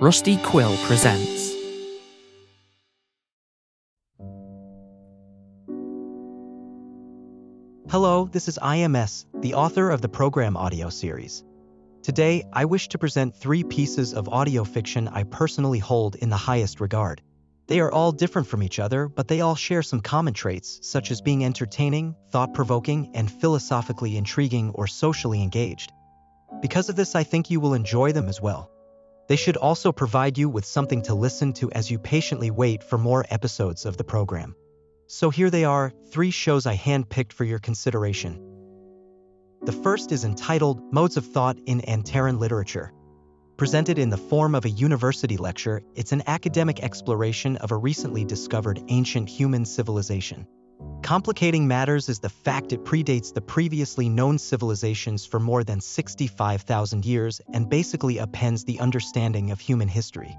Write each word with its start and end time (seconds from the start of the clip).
Rusty 0.00 0.36
Quill 0.36 0.76
presents. 0.84 1.56
Hello, 7.90 8.28
this 8.30 8.46
is 8.46 8.60
IMS, 8.62 9.26
the 9.40 9.54
author 9.54 9.90
of 9.90 10.00
the 10.00 10.08
program 10.08 10.56
audio 10.56 10.88
series. 10.88 11.42
Today, 12.04 12.44
I 12.52 12.66
wish 12.66 12.86
to 12.90 12.98
present 12.98 13.34
three 13.34 13.64
pieces 13.64 14.14
of 14.14 14.28
audio 14.28 14.62
fiction 14.62 15.08
I 15.08 15.24
personally 15.24 15.80
hold 15.80 16.14
in 16.14 16.30
the 16.30 16.36
highest 16.36 16.80
regard. 16.80 17.20
They 17.66 17.80
are 17.80 17.90
all 17.90 18.12
different 18.12 18.46
from 18.46 18.62
each 18.62 18.78
other, 18.78 19.08
but 19.08 19.26
they 19.26 19.40
all 19.40 19.56
share 19.56 19.82
some 19.82 20.00
common 20.00 20.32
traits, 20.32 20.78
such 20.80 21.10
as 21.10 21.22
being 21.22 21.44
entertaining, 21.44 22.14
thought 22.30 22.54
provoking, 22.54 23.10
and 23.14 23.28
philosophically 23.28 24.16
intriguing 24.16 24.70
or 24.76 24.86
socially 24.86 25.42
engaged. 25.42 25.90
Because 26.62 26.88
of 26.88 26.94
this, 26.94 27.16
I 27.16 27.24
think 27.24 27.50
you 27.50 27.58
will 27.58 27.74
enjoy 27.74 28.12
them 28.12 28.28
as 28.28 28.40
well. 28.40 28.70
They 29.28 29.36
should 29.36 29.58
also 29.58 29.92
provide 29.92 30.38
you 30.38 30.48
with 30.48 30.64
something 30.64 31.02
to 31.02 31.14
listen 31.14 31.52
to 31.54 31.70
as 31.72 31.90
you 31.90 31.98
patiently 31.98 32.50
wait 32.50 32.82
for 32.82 32.96
more 32.96 33.26
episodes 33.28 33.84
of 33.84 33.98
the 33.98 34.04
program. 34.04 34.54
So 35.06 35.28
here 35.28 35.50
they 35.50 35.64
are, 35.64 35.92
three 36.10 36.30
shows 36.30 36.66
I 36.66 36.76
handpicked 36.76 37.32
for 37.32 37.44
your 37.44 37.58
consideration. 37.58 38.42
The 39.62 39.72
first 39.72 40.12
is 40.12 40.24
entitled 40.24 40.80
Modes 40.92 41.18
of 41.18 41.26
Thought 41.26 41.58
in 41.66 41.82
Anterran 41.82 42.38
Literature. 42.38 42.92
Presented 43.58 43.98
in 43.98 44.08
the 44.08 44.16
form 44.16 44.54
of 44.54 44.64
a 44.64 44.70
university 44.70 45.36
lecture, 45.36 45.82
it's 45.94 46.12
an 46.12 46.22
academic 46.26 46.82
exploration 46.82 47.56
of 47.56 47.72
a 47.72 47.76
recently 47.76 48.24
discovered 48.24 48.80
ancient 48.88 49.28
human 49.28 49.64
civilization. 49.64 50.46
Complicating 51.08 51.66
matters 51.66 52.10
is 52.10 52.18
the 52.18 52.28
fact 52.28 52.74
it 52.74 52.84
predates 52.84 53.32
the 53.32 53.40
previously 53.40 54.10
known 54.10 54.36
civilizations 54.36 55.24
for 55.24 55.40
more 55.40 55.64
than 55.64 55.80
65,000 55.80 57.06
years 57.06 57.40
and 57.54 57.66
basically 57.66 58.18
appends 58.18 58.62
the 58.62 58.78
understanding 58.78 59.50
of 59.50 59.58
human 59.58 59.88
history. 59.88 60.36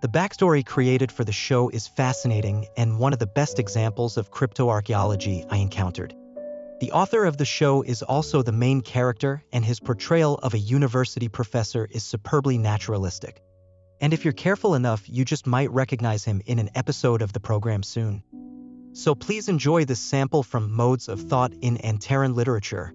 The 0.00 0.08
backstory 0.08 0.64
created 0.64 1.12
for 1.12 1.22
the 1.22 1.32
show 1.32 1.68
is 1.68 1.86
fascinating 1.86 2.66
and 2.78 2.98
one 2.98 3.12
of 3.12 3.18
the 3.18 3.26
best 3.26 3.58
examples 3.58 4.16
of 4.16 4.30
cryptoarchaeology 4.30 5.44
I 5.50 5.58
encountered. 5.58 6.14
The 6.80 6.92
author 6.92 7.26
of 7.26 7.36
the 7.36 7.44
show 7.44 7.82
is 7.82 8.02
also 8.02 8.40
the 8.40 8.52
main 8.52 8.80
character, 8.80 9.44
and 9.52 9.62
his 9.62 9.80
portrayal 9.80 10.36
of 10.36 10.54
a 10.54 10.58
university 10.58 11.28
professor 11.28 11.86
is 11.90 12.02
superbly 12.02 12.56
naturalistic. 12.56 13.42
And 14.00 14.14
if 14.14 14.24
you're 14.24 14.32
careful 14.32 14.76
enough, 14.76 15.02
you 15.10 15.26
just 15.26 15.46
might 15.46 15.70
recognize 15.72 16.24
him 16.24 16.40
in 16.46 16.58
an 16.58 16.70
episode 16.74 17.20
of 17.20 17.34
the 17.34 17.40
program 17.40 17.82
soon. 17.82 18.22
So 18.96 19.14
please 19.14 19.50
enjoy 19.50 19.84
this 19.84 20.00
sample 20.00 20.42
from 20.42 20.72
Modes 20.72 21.06
of 21.08 21.20
Thought 21.20 21.52
in 21.60 21.76
Anterran 21.76 22.34
Literature. 22.34 22.94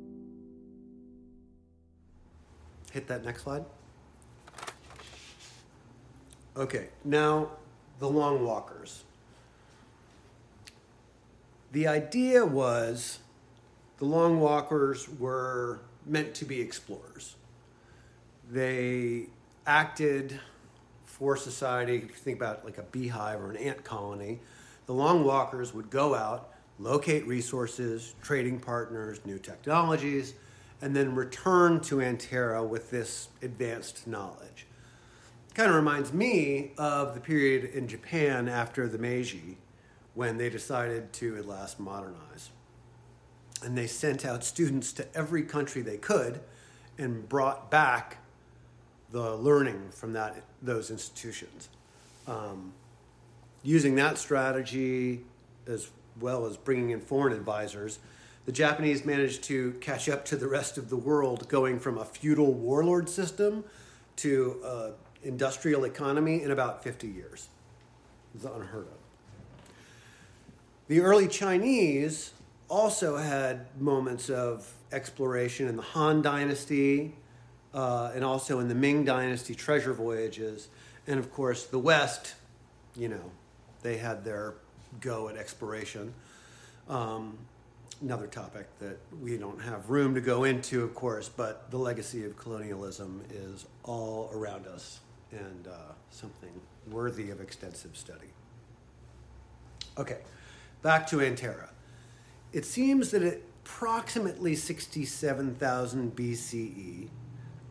Hit 2.91 3.08
that 3.08 3.23
next 3.23 3.43
slide. 3.43 3.63
Okay, 6.58 6.88
now 7.05 7.52
the 7.99 8.09
long 8.09 8.43
walkers. 8.43 9.03
The 11.71 11.88
idea 11.88 12.43
was 12.47 13.19
the 13.99 14.05
long 14.05 14.39
walkers 14.39 15.08
were 15.08 15.81
meant 16.08 16.33
to 16.33 16.45
be 16.45 16.61
explorers. 16.61 17.36
They 18.49 19.27
acted 19.67 20.39
for 21.05 21.38
society. 21.38 21.97
If 21.97 22.02
you 22.02 22.09
think 22.09 22.38
about 22.38 22.65
like 22.65 22.80
a 22.80 22.83
beehive 22.83 23.39
or 23.39 23.52
an 23.52 23.58
ant 23.58 23.83
colony, 23.83 24.39
the 24.92 24.97
long 24.97 25.23
walkers 25.23 25.73
would 25.73 25.89
go 25.89 26.14
out, 26.16 26.50
locate 26.78 27.25
resources, 27.25 28.14
trading 28.22 28.59
partners, 28.59 29.22
new 29.23 29.39
technologies, 29.39 30.33
and 30.81 30.94
then 30.94 31.16
return 31.16 31.80
to 31.80 32.00
Anterra 32.00 32.67
with 32.67 32.92
this 32.92 33.30
advanced 33.42 34.06
knowledge. 34.06 34.67
Kind 35.53 35.70
of 35.70 35.78
reminds 35.78 36.11
me 36.11 36.73
of 36.78 37.14
the 37.14 37.22
period 37.22 37.73
in 37.73 37.88
Japan 37.88 38.50
after 38.50 38.86
the 38.89 38.98
Meiji 38.98 39.59
when 40.14 40.38
they 40.38 40.50
decided 40.50 41.14
to 41.14 41.38
at 41.38 41.48
last 41.48 41.80
modernize 41.80 42.50
and 43.64 43.77
they 43.77 43.88
sent 43.88 44.26
out 44.26 44.44
students 44.44 44.92
to 44.92 45.08
every 45.15 45.44
country 45.44 45.82
they 45.82 45.95
could 45.95 46.42
and 46.98 47.30
brought 47.30 47.71
back 47.71 48.17
the 49.10 49.38
learning 49.38 49.88
from 49.92 50.11
that 50.11 50.44
those 50.61 50.92
institutions. 50.92 51.70
Um, 52.27 52.73
using 53.64 53.95
that 53.95 54.17
strategy 54.17 55.22
as 55.67 55.89
well 56.20 56.45
as 56.45 56.58
bringing 56.58 56.92
in 56.92 57.02
foreign 57.02 57.33
advisors, 57.33 57.99
the 58.45 58.52
Japanese 58.52 59.05
managed 59.05 59.44
to 59.44 59.73
catch 59.73 60.10
up 60.10 60.26
to 60.26 60.36
the 60.36 60.48
rest 60.48 60.77
of 60.77 60.89
the 60.89 60.98
world, 60.98 61.48
going 61.48 61.80
from 61.80 61.98
a 61.98 62.05
feudal 62.05 62.54
warlord 62.54 63.08
system 63.08 63.64
to 64.17 64.60
an 64.64 64.94
industrial 65.23 65.83
economy 65.83 66.42
in 66.42 66.52
about 66.52 66.83
50 66.83 67.08
years. 67.08 67.50
It's 68.33 68.45
unheard 68.45 68.88
of. 68.88 69.02
The 70.88 71.02
early 71.02 71.27
Chinese 71.27 72.32
also 72.67 73.17
had 73.17 73.67
moments 73.80 74.30
of 74.30 74.73
exploration 74.92 75.67
in 75.67 75.76
the 75.76 75.82
Han 75.82 76.21
Dynasty 76.21 77.14
uh, 77.73 78.11
and 78.14 78.23
also 78.23 78.60
in 78.60 78.67
the 78.67 78.76
Ming 78.76 79.05
Dynasty 79.05 79.55
treasure 79.55 79.94
voyages. 79.94 80.67
And 81.08 81.20
of 81.20 81.32
course, 81.32 81.66
the 81.66 81.80
West, 81.80 82.36
you 82.95 83.08
know, 83.08 83.32
they 83.81 83.97
had 83.97 84.23
their 84.23 84.55
go 84.99 85.30
at 85.30 85.37
exploration. 85.37 86.14
Um, 86.89 87.37
another 88.02 88.27
topic 88.27 88.67
that 88.80 88.97
we 89.21 89.37
don't 89.37 89.61
have 89.61 89.89
room 89.89 90.15
to 90.15 90.21
go 90.21 90.43
into, 90.43 90.83
of 90.83 90.95
course, 90.95 91.30
but 91.30 91.69
the 91.71 91.77
legacy 91.77 92.25
of 92.25 92.36
colonialism 92.36 93.23
is 93.31 93.65
all 93.83 94.30
around 94.33 94.67
us 94.67 94.99
and 95.31 95.67
uh, 95.67 95.93
something 96.09 96.49
worthy 96.89 97.30
of 97.30 97.39
extensive 97.39 97.95
study. 97.95 98.27
Okay, 99.97 100.20
back 100.81 101.08
to 101.08 101.17
Anterra. 101.17 101.70
It 102.53 102.65
seems 102.65 103.11
that 103.11 103.23
at 103.23 103.41
approximately 103.64 104.55
67,000 104.55 106.15
BCE, 106.15 107.08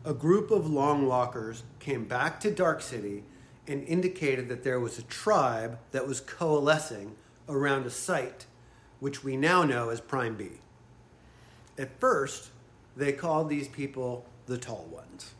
a 0.05 0.13
group 0.13 0.49
of 0.49 0.69
long 0.69 1.05
walkers 1.05 1.63
came 1.79 2.05
back 2.05 2.39
to 2.39 2.51
Dark 2.51 2.81
City 2.81 3.23
and 3.67 3.83
indicated 3.83 4.49
that 4.49 4.63
there 4.63 4.79
was 4.79 4.97
a 4.97 5.03
tribe 5.03 5.77
that 5.91 6.07
was 6.07 6.19
coalescing 6.19 7.15
around 7.47 7.85
a 7.85 7.89
site 7.89 8.45
which 8.99 9.23
we 9.23 9.35
now 9.35 9.63
know 9.63 9.89
as 9.89 9.99
Prime 9.99 10.35
B. 10.35 10.49
At 11.77 11.99
first, 11.99 12.49
they 12.95 13.11
called 13.13 13.49
these 13.49 13.67
people 13.67 14.25
the 14.45 14.57
Tall 14.57 14.87
Ones. 14.91 15.33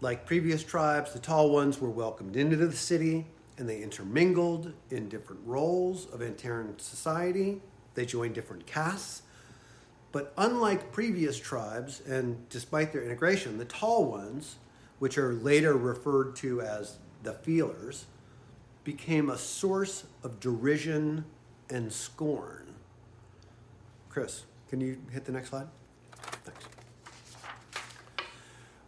Like 0.00 0.24
previous 0.26 0.62
tribes, 0.62 1.12
the 1.12 1.18
Tall 1.18 1.50
Ones 1.50 1.80
were 1.80 1.90
welcomed 1.90 2.36
into 2.36 2.56
the 2.56 2.72
city 2.72 3.26
and 3.58 3.68
they 3.68 3.82
intermingled 3.82 4.72
in 4.90 5.08
different 5.08 5.42
roles 5.44 6.06
of 6.06 6.20
Anterran 6.20 6.80
society 6.80 7.60
they 7.94 8.06
joined 8.06 8.34
different 8.34 8.66
castes. 8.66 9.22
But 10.12 10.32
unlike 10.36 10.92
previous 10.92 11.38
tribes, 11.38 12.00
and 12.00 12.48
despite 12.48 12.92
their 12.92 13.02
integration, 13.02 13.58
the 13.58 13.64
tall 13.64 14.04
ones, 14.04 14.56
which 15.00 15.18
are 15.18 15.32
later 15.32 15.74
referred 15.76 16.36
to 16.36 16.60
as 16.60 16.98
the 17.24 17.32
feelers, 17.32 18.04
became 18.84 19.28
a 19.28 19.36
source 19.36 20.04
of 20.22 20.38
derision 20.38 21.24
and 21.68 21.92
scorn. 21.92 22.74
Chris, 24.08 24.44
can 24.68 24.80
you 24.80 24.98
hit 25.10 25.24
the 25.24 25.32
next 25.32 25.50
slide? 25.50 25.66
Thanks. 26.44 26.64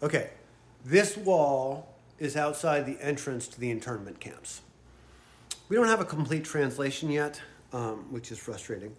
Okay, 0.02 0.30
this 0.84 1.16
wall 1.16 1.94
is 2.18 2.36
outside 2.36 2.86
the 2.86 2.98
entrance 3.00 3.48
to 3.48 3.58
the 3.58 3.70
internment 3.70 4.20
camps. 4.20 4.60
We 5.68 5.76
don't 5.76 5.88
have 5.88 6.00
a 6.00 6.04
complete 6.04 6.44
translation 6.44 7.10
yet, 7.10 7.40
um, 7.72 8.06
which 8.10 8.30
is 8.30 8.38
frustrating. 8.38 8.94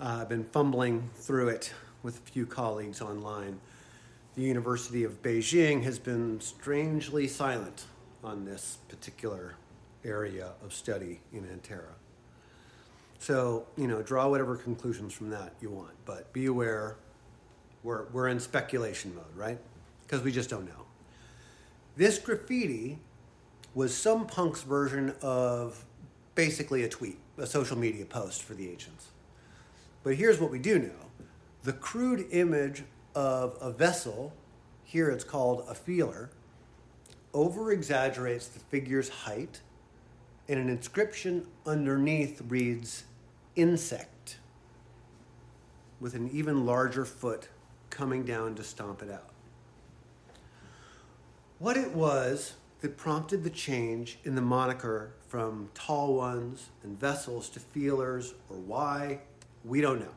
Uh, 0.00 0.20
I've 0.22 0.28
been 0.28 0.44
fumbling 0.44 1.10
through 1.14 1.48
it 1.48 1.72
with 2.02 2.18
a 2.18 2.30
few 2.30 2.46
colleagues 2.46 3.02
online. 3.02 3.60
The 4.34 4.42
University 4.42 5.04
of 5.04 5.22
Beijing 5.22 5.82
has 5.82 5.98
been 5.98 6.40
strangely 6.40 7.28
silent 7.28 7.84
on 8.24 8.44
this 8.44 8.78
particular 8.88 9.56
area 10.04 10.52
of 10.64 10.72
study 10.72 11.20
in 11.32 11.42
Anterra. 11.44 11.94
So, 13.18 13.66
you 13.76 13.86
know, 13.86 14.02
draw 14.02 14.28
whatever 14.28 14.56
conclusions 14.56 15.12
from 15.12 15.30
that 15.30 15.52
you 15.60 15.70
want, 15.70 15.92
but 16.06 16.32
be 16.32 16.46
aware 16.46 16.96
we're, 17.82 18.04
we're 18.12 18.28
in 18.28 18.40
speculation 18.40 19.14
mode, 19.14 19.36
right? 19.36 19.58
Because 20.02 20.22
we 20.22 20.32
just 20.32 20.48
don't 20.48 20.64
know. 20.64 20.86
This 21.96 22.18
graffiti 22.18 22.98
was 23.74 23.94
some 23.96 24.26
punk's 24.26 24.62
version 24.62 25.14
of 25.20 25.84
basically 26.34 26.84
a 26.84 26.88
tweet 26.88 27.18
a 27.38 27.46
social 27.46 27.76
media 27.76 28.04
post 28.04 28.42
for 28.42 28.54
the 28.54 28.68
ancients. 28.70 29.08
But 30.02 30.14
here's 30.14 30.40
what 30.40 30.50
we 30.50 30.58
do 30.58 30.78
know 30.78 30.90
the 31.62 31.72
crude 31.72 32.26
image 32.30 32.82
of 33.14 33.56
a 33.60 33.70
vessel, 33.70 34.32
here 34.84 35.10
it's 35.10 35.24
called 35.24 35.64
a 35.68 35.74
feeler, 35.74 36.30
over 37.34 37.72
exaggerates 37.72 38.46
the 38.48 38.60
figure's 38.60 39.08
height, 39.08 39.60
and 40.48 40.58
an 40.58 40.68
inscription 40.68 41.46
underneath 41.66 42.42
reads 42.48 43.04
insect, 43.56 44.38
with 46.00 46.14
an 46.14 46.28
even 46.32 46.66
larger 46.66 47.04
foot 47.04 47.48
coming 47.90 48.24
down 48.24 48.54
to 48.54 48.62
stomp 48.62 49.02
it 49.02 49.10
out. 49.10 49.30
What 51.58 51.76
it 51.76 51.92
was 51.92 52.54
that 52.80 52.96
prompted 52.96 53.44
the 53.44 53.50
change 53.50 54.18
in 54.24 54.34
the 54.34 54.42
moniker 54.42 55.12
from 55.28 55.70
tall 55.74 56.14
ones 56.14 56.70
and 56.82 56.98
vessels 56.98 57.48
to 57.50 57.60
feelers, 57.60 58.34
or 58.50 58.56
why, 58.56 59.20
we 59.64 59.80
don't 59.80 60.00
know. 60.00 60.14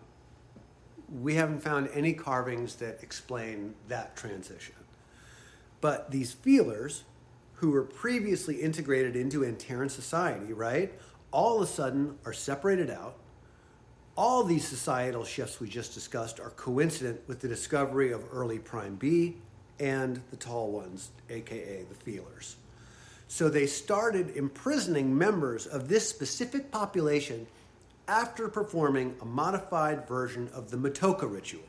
We 1.09 1.35
haven't 1.35 1.61
found 1.61 1.89
any 1.93 2.13
carvings 2.13 2.75
that 2.75 3.03
explain 3.03 3.75
that 3.87 4.15
transition. 4.15 4.75
But 5.81 6.11
these 6.11 6.31
feelers, 6.31 7.03
who 7.55 7.71
were 7.71 7.83
previously 7.83 8.55
integrated 8.55 9.15
into 9.15 9.41
Anterran 9.41 9.89
society, 9.89 10.51
right, 10.53 10.93
all 11.31 11.57
of 11.57 11.63
a 11.63 11.71
sudden 11.71 12.17
are 12.25 12.33
separated 12.33 12.89
out. 12.89 13.17
All 14.17 14.43
these 14.43 14.67
societal 14.67 15.25
shifts 15.25 15.59
we 15.59 15.67
just 15.67 15.93
discussed 15.93 16.39
are 16.39 16.51
coincident 16.51 17.21
with 17.27 17.41
the 17.41 17.47
discovery 17.47 18.11
of 18.11 18.23
early 18.31 18.59
prime 18.59 18.95
B 18.95 19.35
and 19.79 20.21
the 20.31 20.37
tall 20.37 20.71
ones, 20.71 21.09
aka 21.29 21.83
the 21.89 21.95
feelers. 21.95 22.55
So 23.27 23.49
they 23.49 23.65
started 23.65 24.35
imprisoning 24.37 25.17
members 25.17 25.65
of 25.65 25.89
this 25.89 26.07
specific 26.07 26.71
population 26.71 27.47
after 28.07 28.47
performing 28.47 29.15
a 29.21 29.25
modified 29.25 30.07
version 30.07 30.49
of 30.53 30.71
the 30.71 30.77
Matoka 30.77 31.31
ritual. 31.31 31.63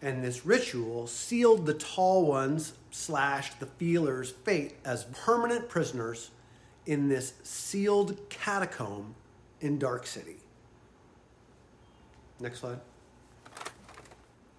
And 0.00 0.22
this 0.22 0.44
ritual 0.44 1.06
sealed 1.06 1.66
the 1.66 1.74
tall 1.74 2.26
ones 2.26 2.74
slash 2.90 3.54
the 3.54 3.66
feelers' 3.66 4.30
fate 4.30 4.74
as 4.84 5.04
permanent 5.04 5.68
prisoners 5.68 6.30
in 6.86 7.08
this 7.08 7.34
sealed 7.42 8.18
catacomb 8.28 9.14
in 9.60 9.78
Dark 9.78 10.06
City. 10.06 10.36
Next 12.38 12.60
slide. 12.60 12.80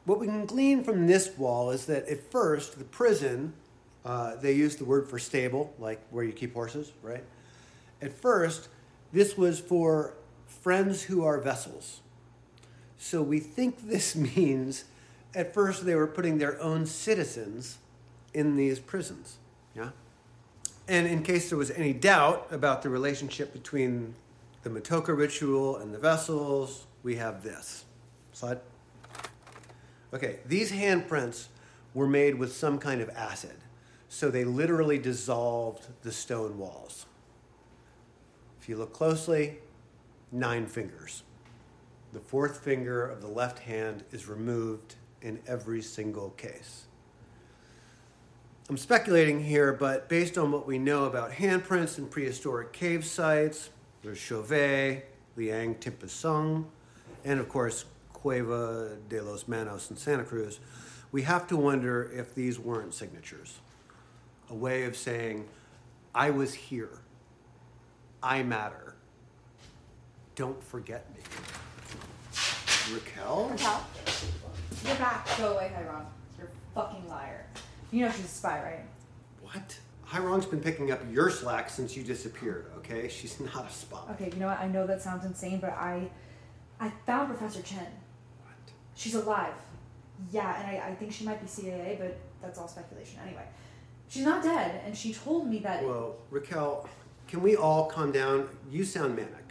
What 0.05 0.19
we 0.19 0.27
can 0.27 0.45
glean 0.45 0.83
from 0.83 1.07
this 1.07 1.35
wall 1.37 1.71
is 1.71 1.85
that 1.87 2.07
at 2.07 2.31
first, 2.31 2.77
the 2.77 2.83
prison, 2.83 3.53
uh, 4.03 4.35
they 4.35 4.53
used 4.53 4.79
the 4.79 4.85
word 4.85 5.07
for 5.07 5.19
stable, 5.19 5.73
like 5.79 5.99
where 6.09 6.23
you 6.23 6.31
keep 6.31 6.53
horses, 6.53 6.91
right? 7.01 7.23
At 8.01 8.13
first, 8.13 8.69
this 9.11 9.37
was 9.37 9.59
for 9.59 10.13
friends 10.47 11.03
who 11.03 11.23
are 11.23 11.39
vessels. 11.39 12.01
So 12.97 13.21
we 13.21 13.39
think 13.39 13.87
this 13.89 14.15
means 14.35 14.85
at 15.33 15.53
first 15.53 15.85
they 15.85 15.95
were 15.95 16.07
putting 16.07 16.37
their 16.37 16.61
own 16.61 16.85
citizens 16.85 17.77
in 18.33 18.55
these 18.55 18.79
prisons. 18.79 19.37
Yeah? 19.75 19.89
And 20.87 21.07
in 21.07 21.23
case 21.23 21.49
there 21.49 21.57
was 21.57 21.71
any 21.71 21.93
doubt 21.93 22.47
about 22.51 22.81
the 22.81 22.89
relationship 22.89 23.51
between 23.53 24.15
the 24.63 24.69
Matoka 24.69 25.15
ritual 25.15 25.77
and 25.77 25.93
the 25.93 25.99
vessels, 25.99 26.85
we 27.03 27.15
have 27.15 27.43
this. 27.43 27.85
Slide. 28.33 28.59
Okay, 30.13 30.39
these 30.45 30.71
handprints 30.71 31.47
were 31.93 32.07
made 32.07 32.35
with 32.35 32.53
some 32.53 32.77
kind 32.77 33.01
of 33.01 33.09
acid, 33.09 33.55
so 34.09 34.29
they 34.29 34.43
literally 34.43 34.97
dissolved 34.97 35.87
the 36.03 36.11
stone 36.11 36.57
walls. 36.57 37.05
If 38.59 38.69
you 38.69 38.77
look 38.77 38.93
closely, 38.93 39.59
nine 40.35 40.67
fingers. 40.67 41.23
The 42.13 42.19
fourth 42.19 42.59
finger 42.63 43.05
of 43.05 43.21
the 43.21 43.27
left 43.27 43.59
hand 43.59 44.03
is 44.11 44.27
removed 44.27 44.95
in 45.21 45.39
every 45.47 45.81
single 45.81 46.29
case. 46.31 46.85
I'm 48.69 48.77
speculating 48.77 49.43
here, 49.43 49.73
but 49.73 50.09
based 50.09 50.37
on 50.37 50.51
what 50.51 50.65
we 50.67 50.77
know 50.77 51.05
about 51.05 51.31
handprints 51.31 51.97
in 51.97 52.07
prehistoric 52.07 52.73
cave 52.73 53.05
sites, 53.05 53.69
there's 54.01 54.17
Chauvet, 54.17 55.05
Leang 55.35 55.75
Timpuseng, 55.75 56.65
and 57.23 57.39
of 57.39 57.47
course 57.47 57.85
Cueva 58.11 58.97
de 59.07 59.21
los 59.21 59.47
Manos 59.47 59.91
in 59.91 59.97
Santa 59.97 60.23
Cruz, 60.23 60.59
we 61.11 61.21
have 61.21 61.47
to 61.47 61.55
wonder 61.55 62.11
if 62.13 62.33
these 62.33 62.59
weren't 62.59 62.93
signatures. 62.93 63.59
A 64.49 64.55
way 64.55 64.83
of 64.83 64.97
saying, 64.97 65.47
I 66.13 66.31
was 66.31 66.53
here. 66.53 66.99
I 68.23 68.41
matter. 68.41 68.94
Don't 70.35 70.61
forget 70.61 71.09
me. 71.15 71.21
Raquel? 72.93 73.49
Raquel, 73.51 73.85
you're 74.85 74.95
back. 74.95 75.27
Go 75.37 75.53
away, 75.53 75.71
Hiram. 75.73 76.05
You're 76.37 76.47
a 76.47 76.75
fucking 76.75 77.07
liar. 77.07 77.45
You 77.91 78.05
know 78.05 78.11
she's 78.11 78.25
a 78.25 78.27
spy, 78.27 78.61
right? 78.61 78.85
What? 79.41 79.79
Hiram's 80.03 80.45
been 80.45 80.59
picking 80.59 80.91
up 80.91 80.99
your 81.09 81.29
slack 81.29 81.69
since 81.69 81.95
you 81.95 82.03
disappeared, 82.03 82.67
okay? 82.77 83.07
She's 83.07 83.39
not 83.39 83.65
a 83.69 83.73
spy. 83.73 84.01
Okay, 84.11 84.29
you 84.31 84.39
know 84.39 84.47
what? 84.47 84.59
I 84.59 84.67
know 84.67 84.85
that 84.85 85.01
sounds 85.01 85.25
insane, 85.25 85.59
but 85.59 85.71
I, 85.71 86.09
I 86.79 86.91
found 87.05 87.29
Professor 87.29 87.61
Chen. 87.61 87.87
What? 88.43 88.53
She's 88.93 89.15
alive. 89.15 89.53
Yeah, 90.31 90.59
and 90.59 90.67
I, 90.67 90.89
I 90.89 90.95
think 90.95 91.13
she 91.13 91.23
might 91.23 91.41
be 91.41 91.47
CIA, 91.47 91.97
but 91.99 92.17
that's 92.41 92.59
all 92.59 92.67
speculation 92.67 93.19
anyway. 93.25 93.45
She's 94.09 94.25
not 94.25 94.43
dead, 94.43 94.81
and 94.85 94.95
she 94.95 95.13
told 95.13 95.47
me 95.47 95.59
that. 95.59 95.83
Well, 95.83 96.17
Raquel, 96.29 96.87
can 97.27 97.41
we 97.41 97.55
all 97.55 97.85
calm 97.85 98.11
down? 98.11 98.49
You 98.69 98.83
sound 98.83 99.15
manic. 99.15 99.44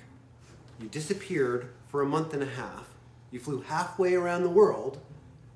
You 0.84 0.90
disappeared 0.90 1.70
for 1.88 2.02
a 2.02 2.06
month 2.06 2.34
and 2.34 2.42
a 2.42 2.46
half. 2.46 2.90
You 3.30 3.40
flew 3.40 3.62
halfway 3.62 4.16
around 4.16 4.42
the 4.42 4.50
world, 4.50 5.00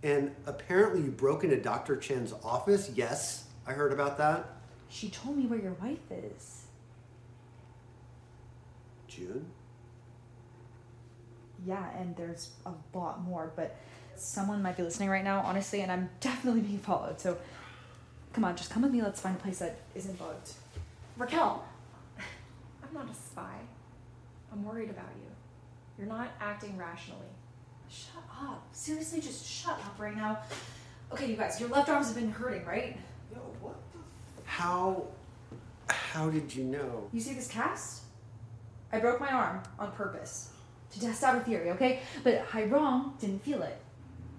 and 0.03 0.35
apparently 0.47 1.03
you 1.03 1.11
broke 1.11 1.45
into 1.45 1.61
Dr. 1.61 1.99
Chen's 1.99 2.33
office. 2.43 2.91
Yes, 2.95 3.45
I 3.67 3.73
heard 3.75 3.93
about 3.93 4.17
that. 4.17 4.49
She 4.89 5.11
told 5.11 5.37
me 5.37 5.45
where 5.45 5.61
your 5.61 5.75
wife 5.75 5.99
is. 6.11 6.63
June? 9.07 9.45
Yeah, 11.67 11.91
and 11.99 12.17
there's 12.17 12.53
a 12.65 12.73
lot 12.97 13.23
more, 13.23 13.53
but 13.55 13.77
someone 14.17 14.63
might 14.63 14.79
be 14.79 14.83
listening 14.83 15.11
right 15.11 15.25
now, 15.25 15.41
honestly, 15.41 15.83
and 15.83 15.93
I'm 15.93 16.09
definitely 16.21 16.63
being 16.63 16.79
followed. 16.79 17.21
So 17.21 17.37
come 18.33 18.47
on, 18.47 18.57
just 18.57 18.71
come 18.71 18.81
with 18.81 18.93
me. 18.93 19.03
Let's 19.03 19.21
find 19.21 19.37
a 19.37 19.39
place 19.39 19.59
that 19.59 19.79
isn't 19.95 20.19
bugged. 20.19 20.53
Raquel, 21.19 21.67
I'm 22.19 22.95
not 22.95 23.11
a 23.11 23.15
spy. 23.15 23.57
I'm 24.53 24.65
worried 24.65 24.91
about 24.91 25.11
you. 25.17 25.31
You're 25.99 26.09
not 26.09 26.31
acting 26.41 26.77
rationally. 26.77 27.21
Shut 27.89 28.23
up. 28.41 28.67
Seriously, 28.73 29.21
just 29.21 29.47
shut 29.47 29.75
up 29.75 29.97
right 29.99 30.17
now. 30.17 30.39
Okay, 31.13 31.27
you 31.27 31.37
guys, 31.37 31.59
your 31.59 31.69
left 31.71 31.89
arms 31.89 32.07
have 32.07 32.17
been 32.17 32.31
hurting, 32.31 32.65
right? 32.65 32.97
Yo, 33.33 33.39
what 33.61 33.77
the? 33.93 33.99
How? 34.45 35.05
How 35.89 36.29
did 36.29 36.55
you 36.55 36.65
know? 36.65 37.09
You 37.13 37.21
see 37.21 37.35
this 37.35 37.49
cast? 37.49 38.03
I 38.93 38.99
broke 38.99 39.21
my 39.21 39.29
arm 39.31 39.63
on 39.79 39.93
purpose 39.93 40.51
to 40.93 41.01
test 41.01 41.23
out 41.23 41.37
a 41.37 41.41
theory, 41.41 41.71
okay? 41.71 42.01
But 42.25 42.41
Hiram 42.41 43.15
didn't 43.21 43.43
feel 43.43 43.63
it. 43.63 43.79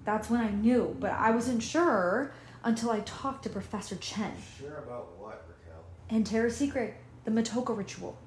That's 0.06 0.30
when 0.30 0.42
I 0.42 0.50
knew, 0.50 0.96
but 1.00 1.12
I 1.12 1.32
wasn't 1.32 1.62
sure 1.62 2.32
until 2.64 2.90
I 2.92 3.02
talked 3.02 3.44
to 3.44 3.50
Professor 3.50 3.96
Chen. 3.98 4.32
Sure 4.60 4.78
about 4.78 5.18
what, 5.18 5.46
Raquel? 5.48 5.84
Anterra's 6.10 6.58
secret, 6.58 6.96
the 7.26 7.32
Matoka 7.32 7.78
ritual. 7.78 8.18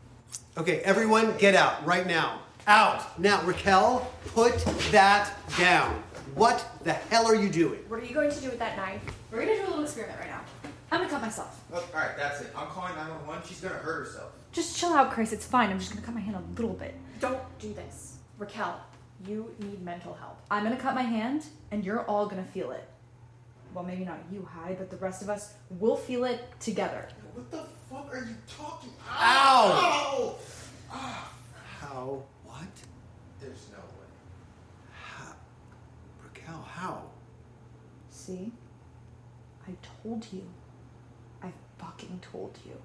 Okay, 0.57 0.81
everyone, 0.81 1.35
get 1.39 1.55
out 1.55 1.85
right 1.87 2.07
now. 2.07 2.41
Out 2.67 3.19
now, 3.19 3.43
Raquel. 3.43 4.13
Put 4.35 4.59
that 4.91 5.33
down. 5.59 6.03
What 6.35 6.67
the 6.85 6.93
hell 6.93 7.27
are 7.27 7.35
you 7.35 7.49
doing? 7.49 7.81
What 7.89 8.01
are 8.01 8.05
you 8.05 8.15
going 8.15 8.31
to 8.31 8.41
do 8.41 8.51
with 8.51 8.59
that 8.59 8.77
knife? 8.77 9.01
We're 9.31 9.41
gonna 9.41 9.57
do 9.57 9.63
a 9.63 9.69
little 9.69 9.83
experiment 9.85 10.21
right 10.21 10.29
now. 10.29 10.43
I'm 10.91 11.01
gonna 11.01 11.11
cut 11.11 11.23
myself. 11.23 11.59
Look, 11.73 11.89
all 11.95 12.01
right, 12.01 12.17
that's 12.19 12.43
it. 12.43 12.51
I'm 12.55 12.67
calling 12.67 12.95
911. 12.95 13.49
She's 13.49 13.61
gonna 13.63 13.77
hurt 13.77 14.07
herself. 14.07 14.33
Just 14.53 14.77
chill 14.77 14.93
out, 14.93 15.11
Chris. 15.11 15.33
It's 15.33 15.47
fine. 15.47 15.71
I'm 15.71 15.79
just 15.79 15.91
gonna 15.91 16.05
cut 16.05 16.15
my 16.15 16.21
hand 16.21 16.37
a 16.37 16.61
little 16.61 16.77
bit. 16.77 16.95
Don't 17.19 17.41
do 17.59 17.73
this. 17.73 18.17
Raquel, 18.39 18.79
you 19.27 19.55
need 19.59 19.83
mental 19.83 20.13
help. 20.15 20.39
I'm 20.51 20.65
gonna 20.65 20.77
cut 20.77 20.95
my 20.95 21.03
hand, 21.03 21.47
and 21.71 21.83
you're 21.83 22.03
all 22.03 22.27
gonna 22.27 22.45
feel 22.45 22.73
it. 22.73 22.87
Well, 23.73 23.85
maybe 23.85 24.05
not 24.05 24.19
you, 24.31 24.47
Hi, 24.53 24.75
but 24.79 24.91
the 24.91 24.99
rest 24.99 25.23
of 25.23 25.31
us 25.31 25.55
will 25.71 25.97
feel 25.97 26.25
it 26.25 26.45
together. 26.61 27.09
What 27.33 27.51
the 27.51 27.65
fuck 27.93 28.15
are 28.15 28.25
you 28.25 28.37
talking? 28.59 28.91
Ow! 29.09 29.73
Ow! 29.85 30.37
Ah. 30.91 31.33
How? 31.81 32.23
What? 32.45 32.67
There's 33.41 33.69
no 33.71 33.79
way. 33.79 34.09
How? 34.93 35.35
Raquel, 36.25 36.67
how? 36.71 37.03
See? 38.11 38.51
I 39.69 39.73
told 40.03 40.27
you. 40.33 40.43
I 41.43 41.53
fucking 41.79 42.21
told 42.33 42.59
you. 42.65 42.77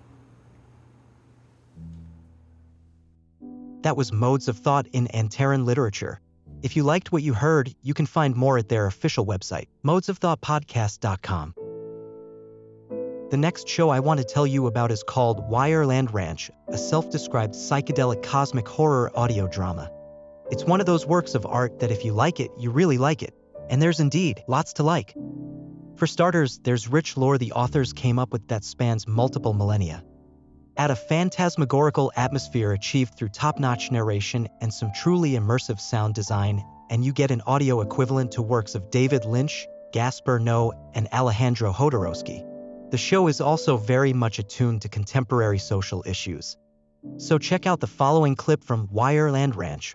That 3.81 3.95
was 3.95 4.11
Modes 4.11 4.47
of 4.49 4.57
Thought 4.57 4.87
in 4.91 5.07
Anterran 5.07 5.63
Literature. 5.65 6.19
If 6.63 6.75
you 6.75 6.83
liked 6.83 7.11
what 7.11 7.23
you 7.23 7.33
heard, 7.33 7.73
you 7.81 7.93
can 7.93 8.07
find 8.07 8.35
more 8.35 8.57
at 8.57 8.67
their 8.67 8.87
official 8.87 9.25
website, 9.25 9.67
modesofthoughtpodcast.com. 9.85 11.53
The 13.29 13.35
next 13.35 13.67
show 13.67 13.89
I 13.89 13.99
want 13.99 14.21
to 14.21 14.25
tell 14.25 14.47
you 14.47 14.67
about 14.67 14.89
is 14.89 15.03
called 15.03 15.49
Wireland 15.51 16.13
Ranch, 16.13 16.49
a 16.69 16.77
self 16.77 17.09
described 17.09 17.55
psychedelic 17.55 18.23
cosmic 18.23 18.65
horror 18.65 19.11
audio 19.13 19.49
drama. 19.49 19.91
It's 20.49 20.63
one 20.63 20.79
of 20.79 20.85
those 20.85 21.05
works 21.05 21.35
of 21.35 21.45
art 21.45 21.79
that 21.79 21.91
if 21.91 22.05
you 22.05 22.13
like 22.13 22.39
it, 22.39 22.51
you 22.57 22.71
really 22.71 22.97
like 22.97 23.23
it. 23.23 23.33
And 23.69 23.81
there's 23.81 23.99
indeed 23.99 24.41
lots 24.47 24.71
to 24.73 24.83
like. 24.83 25.13
For 25.97 26.07
starters, 26.07 26.59
there's 26.63 26.87
rich 26.87 27.17
lore 27.17 27.37
the 27.37 27.51
authors 27.51 27.91
came 27.91 28.17
up 28.17 28.31
with 28.31 28.47
that 28.47 28.63
spans 28.63 29.05
multiple 29.09 29.53
millennia. 29.53 30.05
Add 30.77 30.91
a 30.91 30.95
phantasmagorical 30.95 32.13
atmosphere 32.15 32.71
achieved 32.71 33.17
through 33.17 33.29
top 33.29 33.59
notch 33.59 33.91
narration 33.91 34.47
and 34.61 34.73
some 34.73 34.93
truly 34.95 35.31
immersive 35.31 35.81
sound 35.81 36.13
design, 36.13 36.63
and 36.89 37.03
you 37.03 37.11
get 37.11 37.31
an 37.31 37.41
audio 37.41 37.81
equivalent 37.81 38.31
to 38.33 38.41
works 38.41 38.73
of 38.75 38.89
David 38.89 39.25
Lynch, 39.25 39.67
Gaspar 39.91 40.39
Noé, 40.39 40.71
and 40.93 41.09
Alejandro 41.11 41.73
Jodorowsky. 41.73 42.56
The 42.89 42.97
show 42.97 43.27
is 43.27 43.41
also 43.41 43.75
very 43.75 44.13
much 44.13 44.39
attuned 44.39 44.81
to 44.83 44.87
contemporary 44.87 45.59
social 45.59 46.01
issues. 46.07 46.55
So 47.17 47.37
check 47.37 47.65
out 47.65 47.81
the 47.81 47.87
following 47.87 48.33
clip 48.33 48.63
from 48.63 48.87
Wireland 48.87 49.57
Ranch. 49.57 49.93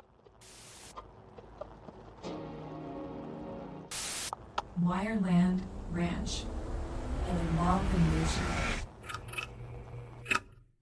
Wireland 4.85 5.61
Ranch, 5.91 6.45
an 7.31 7.49
amalgamation. 7.49 8.45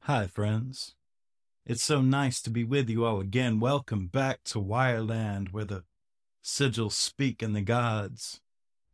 Hi, 0.01 0.27
friends. 0.27 0.97
It's 1.65 1.85
so 1.85 2.03
nice 2.03 2.43
to 2.43 2.51
be 2.51 2.65
with 2.65 2.91
you 2.91 3.05
all 3.05 3.21
again. 3.21 3.61
Welcome 3.61 4.09
back 4.09 4.43
to 4.47 4.59
Wireland, 4.59 5.53
where 5.53 5.65
the 5.65 5.85
sigils 6.43 6.93
speak 6.93 7.41
and 7.41 7.55
the 7.55 7.61
gods, 7.61 8.41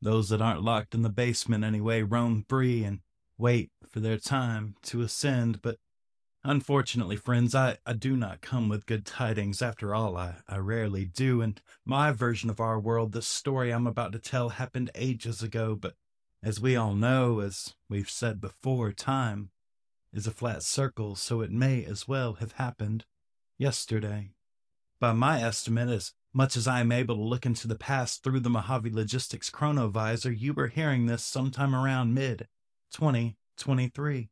those 0.02 0.28
that 0.28 0.42
aren't 0.42 0.62
locked 0.62 0.94
in 0.94 1.00
the 1.00 1.08
basement 1.08 1.64
anyway, 1.64 2.02
roam 2.02 2.44
free 2.46 2.84
and 2.84 3.00
wait 3.38 3.70
for 3.88 4.00
their 4.00 4.18
time 4.18 4.76
to 4.82 5.02
ascend. 5.02 5.62
But 5.62 5.78
unfortunately, 6.44 7.16
friends, 7.16 7.54
I, 7.54 7.78
I 7.86 7.92
do 7.92 8.16
not 8.16 8.40
come 8.40 8.68
with 8.68 8.86
good 8.86 9.04
tidings. 9.04 9.62
After 9.62 9.94
all, 9.94 10.16
I, 10.16 10.36
I 10.48 10.58
rarely 10.58 11.04
do. 11.04 11.42
And 11.42 11.60
my 11.84 12.12
version 12.12 12.50
of 12.50 12.60
our 12.60 12.78
world, 12.78 13.12
the 13.12 13.22
story 13.22 13.70
I'm 13.70 13.86
about 13.86 14.12
to 14.12 14.18
tell, 14.18 14.50
happened 14.50 14.90
ages 14.94 15.42
ago. 15.42 15.74
But 15.74 15.94
as 16.42 16.60
we 16.60 16.76
all 16.76 16.94
know, 16.94 17.40
as 17.40 17.74
we've 17.88 18.10
said 18.10 18.40
before, 18.40 18.92
time 18.92 19.50
is 20.12 20.26
a 20.26 20.32
flat 20.32 20.62
circle, 20.62 21.14
so 21.14 21.40
it 21.40 21.50
may 21.50 21.84
as 21.84 22.08
well 22.08 22.34
have 22.34 22.52
happened 22.52 23.04
yesterday. 23.58 24.30
By 24.98 25.12
my 25.12 25.42
estimate, 25.42 25.90
as 25.90 26.14
much 26.32 26.56
as 26.56 26.66
I 26.66 26.80
am 26.80 26.92
able 26.92 27.16
to 27.16 27.22
look 27.22 27.44
into 27.44 27.68
the 27.68 27.74
past 27.74 28.22
through 28.22 28.40
the 28.40 28.50
Mojave 28.50 28.90
Logistics 28.90 29.50
Chronovisor, 29.50 30.38
you 30.38 30.54
were 30.54 30.68
hearing 30.68 31.06
this 31.06 31.22
sometime 31.22 31.74
around 31.74 32.14
mid 32.14 32.48
2023. 32.92 34.28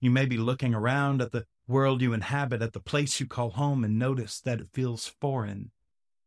You 0.00 0.10
may 0.10 0.26
be 0.26 0.36
looking 0.36 0.74
around 0.74 1.22
at 1.22 1.32
the 1.32 1.46
world 1.68 2.00
you 2.00 2.12
inhabit, 2.12 2.62
at 2.62 2.72
the 2.72 2.80
place 2.80 3.18
you 3.18 3.26
call 3.26 3.50
home, 3.50 3.84
and 3.84 3.98
notice 3.98 4.40
that 4.40 4.60
it 4.60 4.68
feels 4.72 5.06
foreign. 5.06 5.70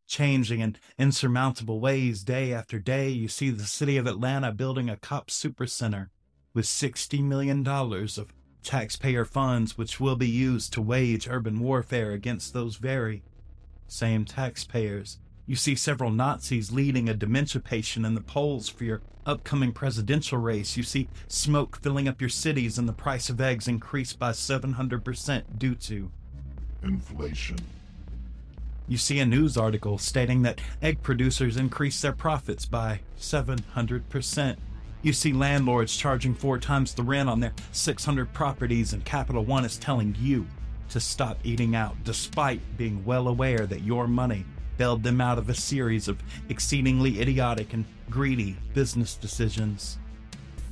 Changing 0.08 0.60
in 0.60 0.76
insurmountable 0.98 1.80
ways 1.80 2.24
day 2.24 2.52
after 2.52 2.80
day, 2.80 3.10
you 3.10 3.28
see 3.28 3.52
the 3.52 3.66
city 3.66 3.96
of 3.98 4.08
Atlanta 4.08 4.52
building 4.52 4.90
a 4.90 4.98
cop 4.98 5.30
supercenter 5.30 6.08
with 6.54 6.66
$60 6.66 7.24
million 7.24 7.66
of 7.68 8.34
taxpayer 8.64 9.24
funds 9.24 9.78
which 9.78 10.00
will 10.00 10.16
be 10.16 10.28
used 10.28 10.74
to 10.74 10.82
wage 10.82 11.28
urban 11.30 11.60
warfare 11.60 12.12
against 12.12 12.54
those 12.54 12.76
very 12.76 13.24
same 13.88 14.26
taxpayers. 14.26 15.20
You 15.50 15.56
see 15.56 15.74
several 15.74 16.12
Nazis 16.12 16.72
leading 16.72 17.10
a 17.10 17.16
dementia 17.16 17.60
patient 17.60 18.06
in 18.06 18.14
the 18.14 18.22
polls 18.22 18.70
for 18.70 18.84
your 18.84 19.02
upcoming 19.26 19.72
presidential 19.72 20.38
race. 20.38 20.78
You 20.78 20.84
see 20.84 21.10
smoke 21.28 21.82
filling 21.82 22.08
up 22.08 22.22
your 22.22 22.30
cities 22.30 22.78
and 22.78 22.88
the 22.88 22.94
price 22.94 23.32
of 23.32 23.42
eggs 23.42 23.68
increased 23.68 24.20
by 24.20 24.30
700% 24.30 25.58
due 25.58 25.74
to 25.74 26.12
Inflation. 26.84 27.58
you 28.88 28.96
see 28.96 29.18
a 29.18 29.26
news 29.26 29.58
article 29.58 29.98
stating 29.98 30.44
that 30.44 30.62
egg 30.84 31.02
producers 31.02 31.58
increased 31.58 32.04
their 32.04 32.14
profits 32.14 32.68
by 32.68 33.00
700%. 33.20 34.56
You 35.02 35.14
see 35.14 35.34
landlords 35.34 35.98
charging 35.98 36.36
four 36.36 36.60
times 36.60 36.94
the 36.94 37.02
rent 37.02 37.28
on 37.28 37.40
their 37.40 37.54
600 37.72 38.32
properties, 38.34 38.94
and 38.94 39.04
Capital 39.04 39.44
One 39.44 39.66
is 39.66 39.80
telling 39.80 40.16
you 40.20 40.46
to 40.90 41.00
stop 41.00 41.40
eating 41.44 41.76
out, 41.76 41.96
despite 42.04 42.62
being 42.78 43.04
well 43.04 43.28
aware 43.28 43.66
that 43.66 43.82
your 43.82 44.08
money 44.08 44.46
bailed 44.80 45.04
them 45.04 45.20
out 45.20 45.38
of 45.38 45.50
a 45.50 45.54
series 45.54 46.08
of 46.08 46.24
exceedingly 46.48 47.20
idiotic 47.20 47.74
and 47.74 47.84
greedy 48.10 48.56
business 48.74 49.14
decisions. 49.14 49.98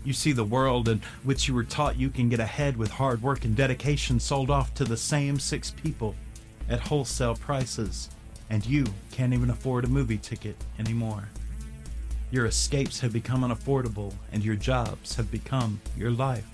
You 0.06 0.14
see 0.14 0.32
the 0.32 0.46
world 0.46 0.88
in 0.88 1.02
which 1.26 1.50
you 1.50 1.54
were 1.54 1.66
taught 1.66 2.00
you 2.00 2.10
can 2.10 2.30
get 2.30 2.40
ahead 2.40 2.78
with 2.78 2.90
hard 2.90 3.22
work 3.22 3.44
and 3.44 3.54
dedication 3.54 4.22
sold 4.22 4.50
off 4.50 4.74
to 4.76 4.86
the 4.86 4.96
same 4.96 5.38
six 5.38 5.72
people 5.72 6.16
at 6.70 6.80
wholesale 6.80 7.36
prices, 7.36 8.10
and 8.50 8.66
you 8.66 8.86
can't 9.12 9.34
even 9.34 9.50
afford 9.50 9.84
a 9.84 9.90
movie 9.90 10.18
ticket 10.18 10.56
anymore. 10.80 11.28
Your 12.32 12.46
escapes 12.46 13.02
have 13.02 13.12
become 13.12 13.42
unaffordable, 13.42 14.14
and 14.32 14.44
your 14.44 14.56
jobs 14.56 15.16
have 15.16 15.30
become 15.30 15.82
your 15.98 16.12
life. 16.12 16.48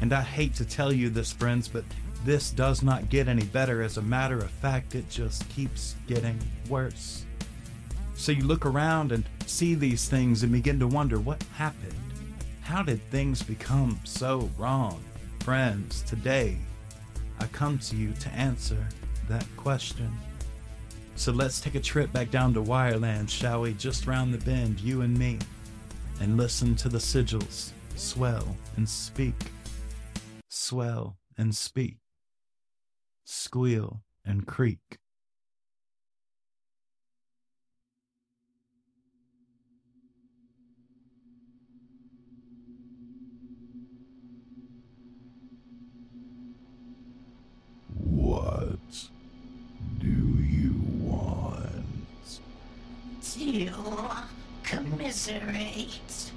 And 0.00 0.12
I 0.12 0.22
hate 0.22 0.54
to 0.56 0.64
tell 0.64 0.92
you 0.92 1.10
this, 1.10 1.32
friends, 1.32 1.66
but 1.66 1.84
this 2.24 2.50
does 2.50 2.82
not 2.82 3.08
get 3.08 3.28
any 3.28 3.44
better. 3.44 3.82
As 3.82 3.96
a 3.96 4.02
matter 4.02 4.38
of 4.38 4.50
fact, 4.50 4.94
it 4.94 5.08
just 5.10 5.48
keeps 5.48 5.96
getting 6.06 6.38
worse. 6.68 7.24
So 8.14 8.32
you 8.32 8.44
look 8.44 8.66
around 8.66 9.12
and 9.12 9.24
see 9.46 9.74
these 9.74 10.08
things 10.08 10.42
and 10.42 10.52
begin 10.52 10.78
to 10.78 10.86
wonder 10.86 11.18
what 11.18 11.42
happened? 11.54 11.94
How 12.60 12.82
did 12.82 13.02
things 13.10 13.42
become 13.42 13.98
so 14.04 14.48
wrong? 14.56 15.02
Friends, 15.40 16.02
today 16.02 16.58
I 17.40 17.46
come 17.46 17.78
to 17.80 17.96
you 17.96 18.12
to 18.12 18.28
answer 18.30 18.86
that 19.28 19.46
question. 19.56 20.12
So 21.16 21.32
let's 21.32 21.60
take 21.60 21.74
a 21.74 21.80
trip 21.80 22.12
back 22.12 22.30
down 22.30 22.54
to 22.54 22.62
Wireland, 22.62 23.28
shall 23.28 23.62
we? 23.62 23.74
Just 23.74 24.06
round 24.06 24.32
the 24.32 24.38
bend, 24.38 24.80
you 24.80 25.02
and 25.02 25.18
me, 25.18 25.38
and 26.20 26.36
listen 26.36 26.76
to 26.76 26.88
the 26.88 26.98
sigils 26.98 27.72
swell 27.96 28.56
and 28.76 28.88
speak, 28.88 29.34
swell 30.48 31.16
and 31.36 31.54
speak, 31.54 31.96
squeal 33.32 34.02
and 34.24 34.46
creak. 34.46 34.98
What 47.94 48.78
do 49.98 50.08
you 50.08 50.74
want? 51.00 51.62
to 53.22 53.70
commiserate. 54.62 56.32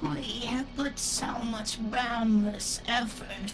We 0.00 0.22
have 0.46 0.66
put 0.76 0.98
so 0.98 1.26
much 1.38 1.78
boundless 1.90 2.80
effort 2.86 3.52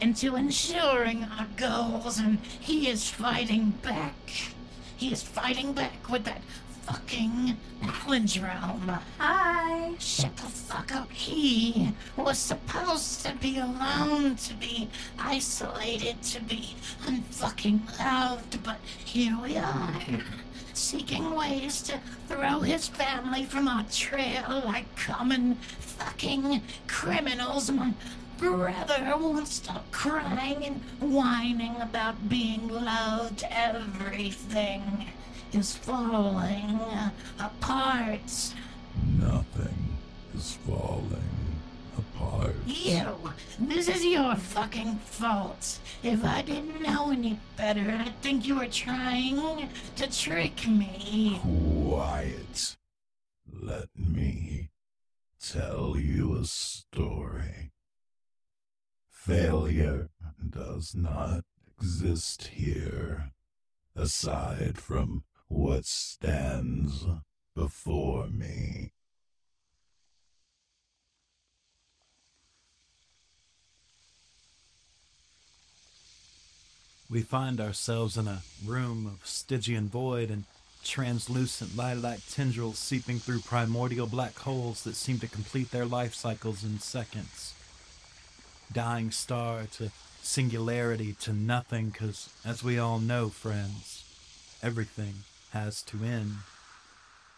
into 0.00 0.36
ensuring 0.36 1.24
our 1.24 1.46
goals, 1.56 2.18
and 2.18 2.38
he 2.60 2.88
is 2.88 3.08
fighting 3.08 3.70
back. 3.82 4.14
He 4.96 5.12
is 5.12 5.22
fighting 5.22 5.72
back 5.72 6.08
with 6.08 6.24
that 6.24 6.42
fucking 6.82 7.56
palindrome. 7.82 9.00
Hi. 9.18 9.94
Shut 9.98 10.36
the 10.36 10.44
fuck 10.44 10.94
up. 10.94 11.10
He 11.12 11.92
was 12.16 12.38
supposed 12.38 13.26
to 13.26 13.34
be 13.36 13.58
alone, 13.58 14.36
to 14.36 14.54
be 14.54 14.88
isolated, 15.18 16.22
to 16.22 16.40
be 16.42 16.74
unfucking 17.04 17.98
loved, 17.98 18.62
but 18.62 18.78
here 19.04 19.36
we 19.42 19.56
are. 19.56 19.94
Seeking 20.72 21.34
ways 21.34 21.82
to 21.82 22.00
throw 22.28 22.60
his 22.60 22.88
family 22.88 23.44
from 23.44 23.68
our 23.68 23.84
trail 23.84 24.62
like 24.64 24.94
common 24.96 25.56
fucking 25.56 26.62
criminals. 26.86 27.70
My 27.70 27.92
brother 28.38 29.16
won't 29.18 29.48
stop 29.48 29.90
crying 29.90 30.64
and 30.64 30.80
whining 31.00 31.76
about 31.80 32.28
being 32.28 32.68
loved. 32.68 33.44
Everything 33.50 35.06
is 35.52 35.76
falling 35.76 36.80
apart. 37.38 38.54
Nothing 39.18 39.96
is 40.34 40.58
falling 40.66 41.58
apart. 41.96 42.54
You, 42.66 43.16
this 43.58 43.88
is 43.88 44.04
your 44.04 44.36
fucking 44.36 44.96
fault. 44.98 45.78
If 46.02 46.24
I 46.24 46.42
didn't 46.42 46.80
know 46.80 47.10
any 47.10 47.38
better, 47.56 47.90
I'd 47.90 48.20
think 48.22 48.46
you 48.46 48.56
were 48.58 48.66
trying 48.66 49.68
to 49.96 50.10
trick 50.10 50.68
me. 50.68 51.40
Quiet. 51.42 52.76
Let 53.60 53.88
me 53.96 54.68
tell 55.40 55.96
you 55.98 56.36
a 56.36 56.44
story. 56.44 57.72
Failure 59.28 60.08
does 60.48 60.94
not 60.94 61.44
exist 61.78 62.46
here, 62.46 63.32
aside 63.94 64.78
from 64.78 65.22
what 65.48 65.84
stands 65.84 67.04
before 67.54 68.28
me. 68.28 68.92
We 77.10 77.20
find 77.20 77.60
ourselves 77.60 78.16
in 78.16 78.26
a 78.26 78.40
room 78.64 79.06
of 79.06 79.26
Stygian 79.26 79.90
void 79.90 80.30
and 80.30 80.44
translucent 80.82 81.76
lilac 81.76 82.20
tendrils 82.30 82.78
seeping 82.78 83.18
through 83.18 83.40
primordial 83.40 84.06
black 84.06 84.38
holes 84.38 84.84
that 84.84 84.96
seem 84.96 85.18
to 85.18 85.28
complete 85.28 85.70
their 85.70 85.84
life 85.84 86.14
cycles 86.14 86.64
in 86.64 86.78
seconds. 86.78 87.52
Dying 88.72 89.10
star 89.10 89.64
to 89.72 89.90
singularity 90.22 91.14
to 91.20 91.32
nothing, 91.32 91.90
because 91.90 92.28
as 92.44 92.62
we 92.62 92.78
all 92.78 92.98
know, 92.98 93.28
friends, 93.28 94.04
everything 94.62 95.14
has 95.52 95.82
to 95.84 96.04
end. 96.04 96.32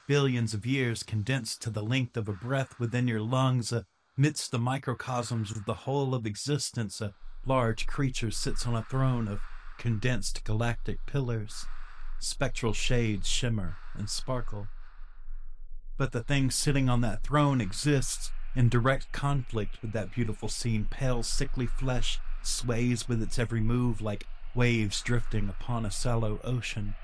Billions 0.08 0.54
of 0.54 0.66
years 0.66 1.04
condensed 1.04 1.62
to 1.62 1.70
the 1.70 1.84
length 1.84 2.16
of 2.16 2.28
a 2.28 2.32
breath 2.32 2.80
within 2.80 3.06
your 3.06 3.20
lungs, 3.20 3.72
amidst 4.18 4.50
the 4.50 4.58
microcosms 4.58 5.52
of 5.52 5.64
the 5.66 5.74
whole 5.74 6.14
of 6.14 6.26
existence, 6.26 7.00
a 7.00 7.14
large 7.46 7.86
creature 7.86 8.30
sits 8.30 8.66
on 8.66 8.74
a 8.74 8.82
throne 8.82 9.28
of 9.28 9.40
condensed 9.78 10.44
galactic 10.44 10.98
pillars. 11.06 11.64
Spectral 12.18 12.72
shades 12.72 13.28
shimmer 13.28 13.76
and 13.94 14.10
sparkle. 14.10 14.66
But 15.96 16.12
the 16.12 16.22
thing 16.22 16.50
sitting 16.50 16.88
on 16.88 17.02
that 17.02 17.22
throne 17.22 17.60
exists 17.60 18.32
in 18.54 18.68
direct 18.68 19.12
conflict 19.12 19.80
with 19.82 19.92
that 19.92 20.12
beautiful 20.12 20.48
scene. 20.48 20.86
Pale, 20.90 21.22
sickly 21.22 21.66
flesh 21.66 22.18
sways 22.42 23.08
with 23.08 23.22
its 23.22 23.38
every 23.38 23.60
move 23.60 24.00
like 24.00 24.26
waves 24.54 25.02
drifting 25.02 25.48
upon 25.48 25.84
a 25.84 25.90
sallow 25.90 26.40
ocean. 26.42 26.94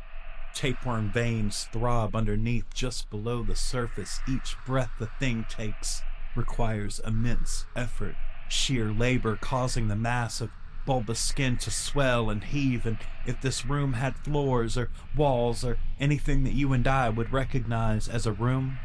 Tapeworm 0.54 1.12
veins 1.12 1.68
throb 1.72 2.16
underneath 2.16 2.72
just 2.72 3.10
below 3.10 3.42
the 3.42 3.54
surface. 3.54 4.20
Each 4.28 4.56
breath 4.64 4.90
the 4.98 5.10
thing 5.20 5.44
takes 5.48 6.02
requires 6.34 7.00
immense 7.06 7.66
effort, 7.76 8.16
sheer 8.48 8.92
labor 8.92 9.38
causing 9.40 9.88
the 9.88 9.96
mass 9.96 10.40
of 10.40 10.50
bulbous 10.86 11.18
skin 11.18 11.56
to 11.58 11.70
swell 11.70 12.30
and 12.30 12.42
heave. 12.44 12.86
And 12.86 12.98
if 13.26 13.40
this 13.40 13.66
room 13.66 13.94
had 13.94 14.18
floors 14.18 14.78
or 14.78 14.90
walls 15.16 15.64
or 15.64 15.78
anything 16.00 16.44
that 16.44 16.54
you 16.54 16.72
and 16.72 16.86
I 16.86 17.10
would 17.10 17.32
recognize 17.32 18.08
as 18.08 18.26
a 18.26 18.32
room, 18.32 18.78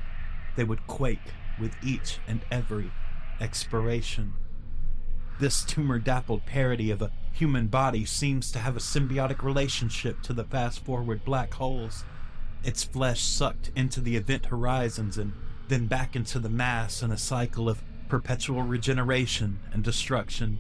they 0.56 0.64
would 0.64 0.88
quake 0.88 1.20
with 1.62 1.76
each 1.84 2.20
and 2.28 2.42
every 2.52 2.92
expiration. 3.40 4.34
This 5.40 5.64
tumor 5.64 6.00
dappled 6.00 6.46
parody 6.46 6.92
of 6.92 7.02
a 7.02 7.12
human 7.32 7.68
body 7.68 8.06
seems 8.06 8.52
to 8.52 8.60
have 8.60 8.76
a 8.76 8.82
symbiotic 8.82 9.44
relationship 9.44 10.22
to 10.24 10.34
the 10.34 10.44
fast 10.44 10.84
forward 10.84 11.24
black 11.24 11.54
holes. 11.54 12.04
Its 12.64 12.84
flesh 12.84 13.22
sucked 13.22 13.72
into 13.76 14.02
the 14.02 14.16
event 14.16 14.48
horizons 14.48 15.18
and 15.18 15.34
then 15.68 15.88
back 15.88 16.16
into 16.16 16.38
the 16.38 16.50
mass 16.50 17.02
in 17.02 17.12
a 17.12 17.18
cycle 17.18 17.70
of 17.70 17.84
perpetual 18.10 18.62
regeneration 18.62 19.60
and 19.72 19.84
destruction. 19.84 20.60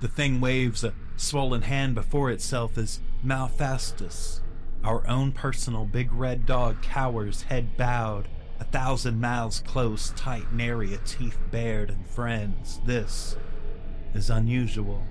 The 0.00 0.08
thing 0.08 0.40
waves 0.40 0.82
a 0.82 0.94
swollen 1.16 1.62
hand 1.62 1.94
before 1.94 2.30
itself 2.30 2.76
as 2.76 3.00
Malphastus, 3.24 4.40
our 4.82 5.06
own 5.06 5.32
personal 5.32 5.84
big 5.84 6.12
red 6.12 6.46
dog, 6.46 6.82
cowers, 6.82 7.42
head 7.42 7.76
bowed, 7.76 8.28
a 8.60 8.64
thousand 8.64 9.20
mouths 9.20 9.60
closed 9.60 10.16
tight, 10.16 10.52
nary 10.52 10.94
a 10.94 10.98
teeth 10.98 11.38
bared, 11.50 11.90
and 11.90 12.06
friends, 12.06 12.80
this 12.84 13.36
is 14.14 14.30
unusual. 14.30 15.04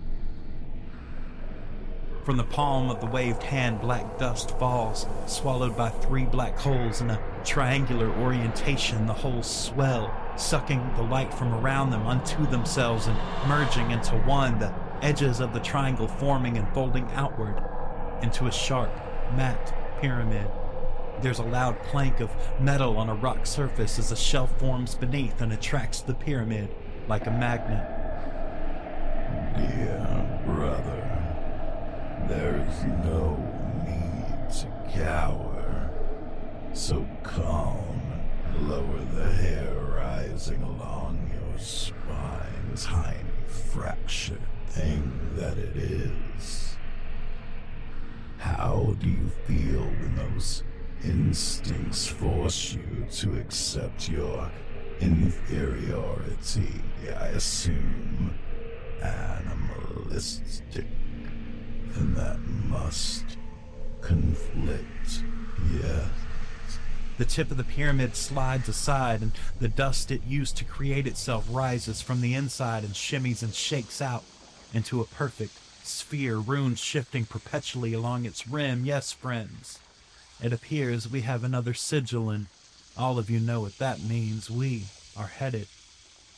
From 2.24 2.38
the 2.38 2.46
palm 2.46 2.90
of 2.90 3.02
the 3.02 3.06
waved 3.06 3.44
hand, 3.44 3.82
black 3.82 4.18
dust 4.18 4.58
falls, 4.58 5.06
swallowed 5.26 5.76
by 5.76 5.90
three 5.90 6.24
black 6.24 6.58
holes 6.58 7.02
in 7.02 7.10
a 7.10 7.22
triangular 7.44 8.10
orientation. 8.12 9.06
The 9.08 9.14
holes 9.14 9.46
swell, 9.46 10.16
sucking 10.38 10.94
the 10.96 11.04
light 11.04 11.34
from 11.34 11.54
around 11.54 11.90
them 11.90 12.08
unto 12.08 12.48
themselves 12.48 13.08
and 13.08 13.18
merging 13.50 13.92
into 13.92 14.16
one, 14.20 14.58
the 14.60 14.74
edges 15.02 15.42
of 15.42 15.52
the 15.52 15.60
triangle 15.60 16.08
forming 16.08 16.58
and 16.58 16.74
folding 16.74 17.12
outward 17.12 17.62
into 18.22 18.48
a 18.48 18.52
sharp, 18.54 18.96
matte 19.36 19.74
pyramid. 20.00 20.50
There's 21.24 21.39
a 21.39 21.44
loud 21.44 21.82
clank 21.84 22.20
of 22.20 22.36
metal 22.60 22.98
on 22.98 23.08
a 23.08 23.15
rock 23.15 23.46
surface 23.46 23.98
as 23.98 24.12
a 24.12 24.15
shelf 24.15 24.60
forms 24.60 24.94
beneath 24.94 25.39
and 25.39 25.53
attracts 25.53 26.01
the 26.01 26.13
pyramid 26.13 26.70
like 27.08 27.27
a 27.27 27.32
magnet. 27.32 27.88
Dear 29.56 30.42
brother, 30.46 32.27
there 32.27 32.68
is 32.68 32.84
no 33.06 33.38
need 33.88 34.53
to 34.53 34.98
cower. 35.00 35.89
So 36.74 37.08
calm, 37.24 38.01
lower 38.60 39.06
the 39.15 39.32
hair 39.32 39.75
rising 39.98 40.62
along 40.62 41.32
your 41.32 41.58
spine, 41.58 42.75
tiny 42.75 43.18
fractured 43.48 44.42
thing 44.68 45.30
that 45.36 45.58
it 45.58 45.77
is. 45.77 46.75
How 48.40 48.98
do 49.00 49.07
you 49.07 49.29
feel 49.48 49.83
when 49.83 50.16
those 50.18 50.64
instincts 51.03 52.07
force 52.07 52.74
you 52.74 53.05
to 53.11 53.37
accept 53.39 54.09
your 54.09 54.51
inferiority? 55.00 56.81
I 57.20 57.27
assume 57.27 58.37
animalistic. 59.01 60.85
And 61.96 62.16
that 62.16 62.39
must 62.39 63.25
conflict, 64.01 65.24
yes. 65.74 66.09
The 67.18 67.25
tip 67.25 67.51
of 67.51 67.57
the 67.57 67.63
pyramid 67.63 68.16
slides 68.16 68.68
aside, 68.68 69.22
and 69.22 69.31
the 69.59 69.68
dust 69.68 70.09
it 70.09 70.24
used 70.25 70.57
to 70.57 70.66
create 70.66 71.05
itself 71.05 71.46
rises 71.50 72.01
from 72.01 72.22
the 72.22 72.33
inside 72.33 72.83
and 72.83 72.94
shimmies 72.94 73.44
and 73.44 73.53
shakes 73.53 74.01
out 74.01 74.24
into 74.74 75.00
a 75.01 75.05
perfect 75.05 75.53
sphere, 75.83 76.37
runes 76.37 76.79
shifting 76.79 77.25
perpetually 77.25 77.94
along 77.94 78.25
its 78.25 78.48
rim. 78.48 78.85
Yes, 78.85 79.11
friends, 79.11 79.77
it 80.44 80.53
appears 80.53 81.10
we 81.10 81.22
have 81.22 81.44
another 81.44 81.74
sigil, 81.74 82.29
and 82.29 82.48
all 82.98 83.18
of 83.18 83.29
you 83.29 83.40
know 83.40 83.62
what 83.62 83.77
that 83.77 84.01
means. 84.03 84.51
We 84.51 84.84
are 85.18 85.27
headed 85.27 85.68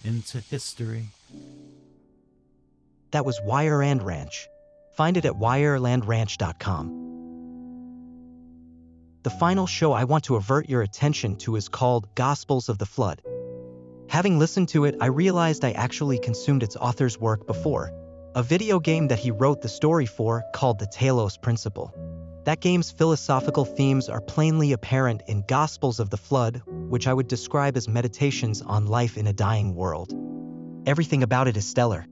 into 0.03 0.39
history. 0.39 1.07
That 3.11 3.25
was 3.25 3.39
Wireland 3.39 4.03
Ranch. 4.03 4.47
Find 4.95 5.17
it 5.17 5.25
at 5.25 5.33
wirelandranch.com. 5.33 7.01
The 9.23 9.29
final 9.31 9.65
show 9.65 9.91
I 9.91 10.03
want 10.03 10.25
to 10.25 10.35
avert 10.35 10.69
your 10.69 10.83
attention 10.83 11.37
to 11.37 11.55
is 11.55 11.67
called 11.67 12.13
Gospels 12.13 12.69
of 12.69 12.77
the 12.77 12.85
Flood. 12.85 13.23
Having 14.07 14.37
listened 14.37 14.69
to 14.69 14.85
it, 14.85 14.95
I 15.01 15.07
realized 15.07 15.65
I 15.65 15.71
actually 15.71 16.19
consumed 16.19 16.61
its 16.61 16.75
author's 16.75 17.19
work 17.19 17.47
before, 17.47 17.91
a 18.35 18.43
video 18.43 18.79
game 18.79 19.07
that 19.07 19.17
he 19.17 19.31
wrote 19.31 19.61
the 19.61 19.67
story 19.69 20.05
for 20.05 20.43
called 20.53 20.77
the 20.77 20.85
Talos 20.85 21.41
Principle. 21.41 21.91
That 22.45 22.61
game's 22.61 22.91
philosophical 22.91 23.65
themes 23.65 24.07
are 24.07 24.21
plainly 24.21 24.71
apparent 24.71 25.23
in 25.27 25.43
Gospels 25.47 25.99
of 25.99 26.11
the 26.11 26.17
Flood, 26.17 26.61
which 26.67 27.07
I 27.07 27.13
would 27.13 27.27
describe 27.27 27.75
as 27.75 27.87
meditations 27.87 28.61
on 28.61 28.85
life 28.85 29.17
in 29.17 29.25
a 29.25 29.33
dying 29.33 29.73
world. 29.73 30.13
Everything 30.85 31.23
about 31.23 31.47
it 31.47 31.57
is 31.57 31.67
stellar. 31.67 32.05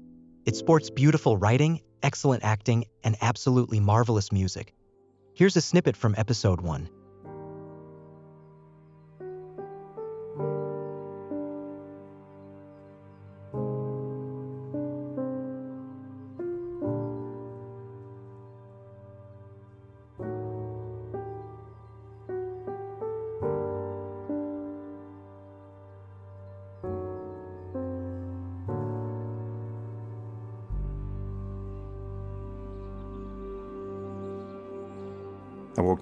It 0.48 0.56
sports 0.56 0.90
beautiful 0.90 1.38
writing, 1.38 1.82
excellent 2.02 2.44
acting, 2.44 2.86
and 3.04 3.16
absolutely 3.22 3.80
marvelous 3.80 4.32
music. 4.32 4.74
Here's 5.36 5.56
a 5.56 5.62
snippet 5.62 5.96
from 5.96 6.16
episode 6.18 6.62
1. 6.62 6.90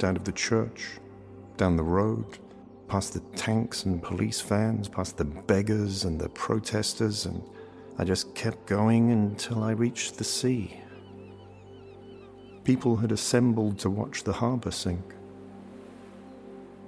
Out 0.03 0.17
of 0.17 0.23
the 0.23 0.31
church, 0.31 0.99
down 1.57 1.75
the 1.75 1.83
road, 1.83 2.25
past 2.87 3.13
the 3.13 3.19
tanks 3.37 3.85
and 3.85 4.01
police 4.03 4.41
vans, 4.41 4.87
past 4.87 5.17
the 5.17 5.25
beggars 5.25 6.03
and 6.03 6.19
the 6.19 6.29
protesters, 6.29 7.25
and 7.25 7.41
I 7.97 8.03
just 8.03 8.33
kept 8.35 8.65
going 8.65 9.11
until 9.11 9.63
I 9.63 9.71
reached 9.71 10.17
the 10.17 10.23
sea. 10.23 10.79
People 12.63 12.95
had 12.97 13.11
assembled 13.11 13.79
to 13.79 13.89
watch 13.89 14.23
the 14.23 14.33
harbour 14.33 14.71
sink. 14.71 15.13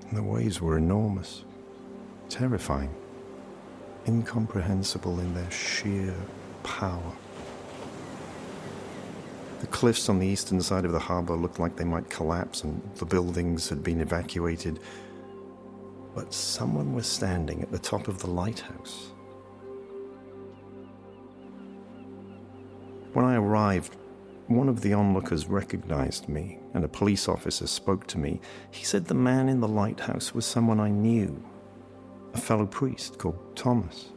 And 0.07 0.17
the 0.17 0.23
waves 0.23 0.61
were 0.61 0.77
enormous, 0.77 1.45
terrifying, 2.29 2.93
incomprehensible 4.07 5.19
in 5.19 5.33
their 5.33 5.49
sheer 5.49 6.13
power. 6.63 7.13
Cliffs 9.73 10.07
on 10.07 10.19
the 10.19 10.27
eastern 10.27 10.61
side 10.61 10.85
of 10.85 10.91
the 10.91 10.99
harbour 10.99 11.35
looked 11.35 11.59
like 11.59 11.75
they 11.75 11.83
might 11.83 12.07
collapse 12.07 12.63
and 12.63 12.79
the 12.95 13.05
buildings 13.05 13.67
had 13.67 13.83
been 13.83 14.01
evacuated. 14.01 14.79
But 16.13 16.31
someone 16.31 16.93
was 16.93 17.07
standing 17.07 17.63
at 17.63 17.71
the 17.71 17.79
top 17.79 18.07
of 18.07 18.19
the 18.19 18.29
lighthouse. 18.29 19.09
When 23.13 23.25
I 23.25 23.35
arrived, 23.35 23.97
one 24.45 24.69
of 24.69 24.81
the 24.81 24.93
onlookers 24.93 25.47
recognized 25.47 26.29
me, 26.29 26.59
and 26.75 26.85
a 26.85 26.87
police 26.87 27.27
officer 27.27 27.65
spoke 27.65 28.05
to 28.07 28.19
me. 28.19 28.41
He 28.69 28.85
said 28.85 29.05
the 29.05 29.15
man 29.15 29.49
in 29.49 29.59
the 29.59 29.67
lighthouse 29.67 30.35
was 30.35 30.45
someone 30.45 30.79
I 30.79 30.89
knew, 30.89 31.43
a 32.35 32.37
fellow 32.37 32.67
priest 32.67 33.17
called 33.17 33.55
Thomas. 33.55 34.12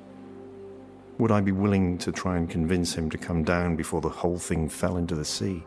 Would 1.19 1.31
I 1.31 1.41
be 1.41 1.53
willing 1.53 1.99
to 1.99 2.13
try 2.13 2.37
and 2.37 2.49
convince 2.49 2.95
him 2.95 3.09
to 3.11 3.19
come 3.19 3.43
down 3.43 3.77
before 3.77 4.01
the 4.01 4.09
whole 4.09 4.39
thing 4.39 4.69
fell 4.69 4.97
into 4.97 5.15
the 5.15 5.25
sea? 5.25 5.65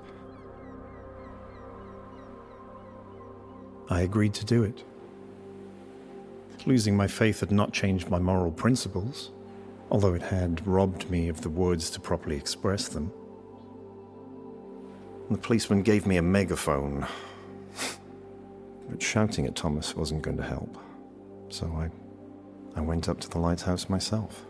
I 3.90 4.02
agreed 4.02 4.36
to 4.36 4.46
do 4.46 4.64
it. 4.64 4.84
Losing 6.66 6.96
my 6.96 7.08
faith 7.08 7.40
had 7.40 7.52
not 7.52 7.74
changed 7.74 8.10
my 8.10 8.20
moral 8.20 8.52
principles. 8.52 9.32
although 9.92 10.14
it 10.14 10.22
had 10.22 10.66
robbed 10.68 11.10
me 11.10 11.30
of 11.30 11.42
the 11.42 11.50
words 11.50 11.90
to 11.92 12.00
properly 12.00 12.36
express 12.36 12.88
them. 12.88 13.12
The 15.30 15.38
policeman 15.38 15.84
gave 15.84 16.06
me 16.06 16.18
a 16.18 16.22
megaphone, 16.22 17.08
but 18.90 19.02
shouting 19.02 19.46
at 19.46 19.56
Thomas 19.56 19.96
wasn't 19.96 20.22
going 20.22 20.38
to 20.38 20.44
help, 20.44 20.78
so 21.50 21.66
I, 21.76 21.90
I 22.80 22.82
went 22.82 23.10
up 23.10 23.20
to 23.22 23.30
the 23.30 23.40
lighthouse 23.40 23.90
myself. 23.90 24.46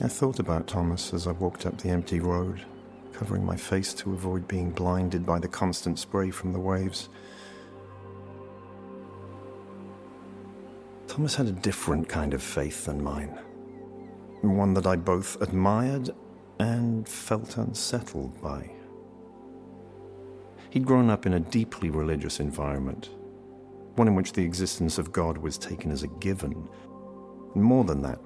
I 0.00 0.06
thought 0.06 0.38
about 0.38 0.68
Thomas 0.68 1.12
as 1.12 1.26
I 1.26 1.32
walked 1.32 1.66
up 1.66 1.76
the 1.78 1.88
empty 1.90 2.20
road, 2.20 2.64
covering 3.12 3.44
my 3.44 3.56
face 3.56 3.92
to 3.94 4.12
avoid 4.12 4.46
being 4.46 4.70
blinded 4.70 5.26
by 5.26 5.40
the 5.40 5.48
constant 5.48 5.98
spray 5.98 6.30
from 6.30 6.52
the 6.52 6.60
waves. 6.60 7.08
Thomas 11.08 11.34
had 11.34 11.48
a 11.48 11.52
different 11.52 12.08
kind 12.08 12.32
of 12.32 12.40
faith 12.40 12.84
than 12.84 13.02
mine, 13.02 13.40
one 14.42 14.72
that 14.74 14.86
I 14.86 14.94
both 14.94 15.40
admired 15.42 16.10
and 16.60 17.08
felt 17.08 17.56
unsettled 17.56 18.40
by. 18.40 18.70
He'd 20.70 20.86
grown 20.86 21.10
up 21.10 21.26
in 21.26 21.32
a 21.34 21.40
deeply 21.40 21.90
religious 21.90 22.38
environment, 22.38 23.10
one 23.96 24.06
in 24.06 24.14
which 24.14 24.32
the 24.32 24.44
existence 24.44 24.96
of 24.96 25.10
God 25.10 25.38
was 25.38 25.58
taken 25.58 25.90
as 25.90 26.04
a 26.04 26.08
given. 26.08 26.68
And 27.54 27.64
more 27.64 27.82
than 27.82 28.02
that, 28.02 28.20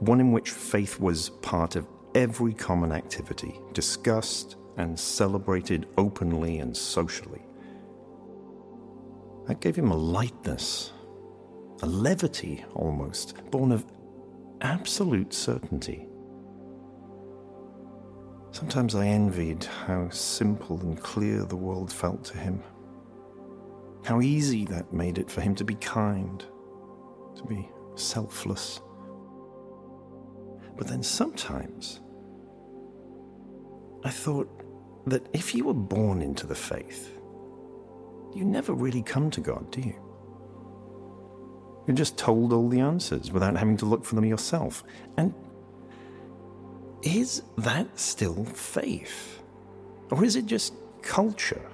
one 0.00 0.20
in 0.20 0.32
which 0.32 0.50
faith 0.50 0.98
was 1.00 1.30
part 1.30 1.76
of 1.76 1.86
every 2.14 2.54
common 2.54 2.92
activity, 2.92 3.60
discussed 3.72 4.56
and 4.76 4.98
celebrated 4.98 5.86
openly 5.96 6.58
and 6.58 6.76
socially. 6.76 7.42
That 9.46 9.60
gave 9.60 9.76
him 9.76 9.90
a 9.90 9.96
lightness, 9.96 10.92
a 11.82 11.86
levity 11.86 12.64
almost, 12.74 13.34
born 13.50 13.72
of 13.72 13.84
absolute 14.60 15.34
certainty. 15.34 16.06
Sometimes 18.52 18.94
I 18.94 19.06
envied 19.08 19.64
how 19.64 20.08
simple 20.10 20.80
and 20.80 21.00
clear 21.00 21.44
the 21.44 21.56
world 21.56 21.92
felt 21.92 22.24
to 22.26 22.38
him. 22.38 22.62
How 24.04 24.20
easy 24.20 24.64
that 24.66 24.92
made 24.92 25.18
it 25.18 25.30
for 25.30 25.40
him 25.40 25.54
to 25.56 25.64
be 25.64 25.74
kind, 25.74 26.44
to 27.36 27.44
be 27.44 27.68
selfless. 27.96 28.80
But 30.76 30.88
then 30.88 31.02
sometimes 31.02 32.00
I 34.04 34.10
thought 34.10 34.48
that 35.06 35.26
if 35.32 35.54
you 35.54 35.64
were 35.64 35.74
born 35.74 36.22
into 36.22 36.46
the 36.46 36.54
faith, 36.54 37.16
you 38.34 38.44
never 38.44 38.72
really 38.72 39.02
come 39.02 39.30
to 39.30 39.40
God, 39.40 39.70
do 39.70 39.80
you? 39.80 39.94
You're 41.86 41.96
just 41.96 42.16
told 42.16 42.52
all 42.52 42.68
the 42.68 42.80
answers 42.80 43.30
without 43.30 43.56
having 43.56 43.76
to 43.78 43.84
look 43.84 44.04
for 44.04 44.14
them 44.14 44.24
yourself. 44.24 44.82
And 45.16 45.34
is 47.02 47.42
that 47.58 47.98
still 47.98 48.44
faith? 48.44 49.42
Or 50.10 50.24
is 50.24 50.36
it 50.36 50.46
just 50.46 50.74
culture? 51.02 51.70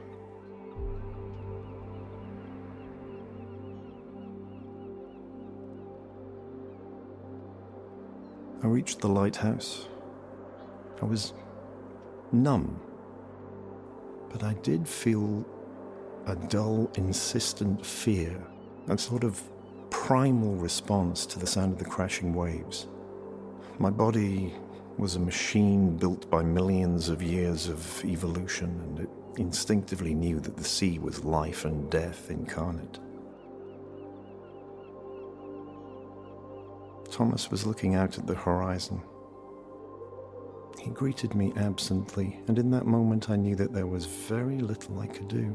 I 8.62 8.66
reached 8.66 9.00
the 9.00 9.08
lighthouse. 9.08 9.86
I 11.00 11.06
was 11.06 11.32
numb, 12.30 12.78
but 14.30 14.42
I 14.42 14.52
did 14.54 14.86
feel 14.86 15.46
a 16.26 16.36
dull, 16.36 16.90
insistent 16.96 17.84
fear, 17.84 18.38
a 18.88 18.98
sort 18.98 19.24
of 19.24 19.42
primal 19.88 20.54
response 20.56 21.24
to 21.26 21.38
the 21.38 21.46
sound 21.46 21.72
of 21.72 21.78
the 21.78 21.86
crashing 21.86 22.34
waves. 22.34 22.86
My 23.78 23.88
body 23.88 24.52
was 24.98 25.16
a 25.16 25.20
machine 25.20 25.96
built 25.96 26.30
by 26.30 26.42
millions 26.42 27.08
of 27.08 27.22
years 27.22 27.66
of 27.66 28.04
evolution, 28.04 28.78
and 28.84 29.00
it 29.00 29.10
instinctively 29.38 30.12
knew 30.12 30.38
that 30.38 30.58
the 30.58 30.64
sea 30.64 30.98
was 30.98 31.24
life 31.24 31.64
and 31.64 31.90
death 31.90 32.30
incarnate. 32.30 32.98
Thomas 37.20 37.50
was 37.50 37.66
looking 37.66 37.96
out 37.96 38.16
at 38.16 38.26
the 38.26 38.34
horizon. 38.34 39.02
He 40.78 40.88
greeted 40.88 41.34
me 41.34 41.52
absently, 41.54 42.40
and 42.48 42.58
in 42.58 42.70
that 42.70 42.86
moment 42.86 43.28
I 43.28 43.36
knew 43.36 43.54
that 43.56 43.74
there 43.74 43.86
was 43.86 44.06
very 44.06 44.58
little 44.58 44.98
I 44.98 45.06
could 45.06 45.28
do. 45.28 45.54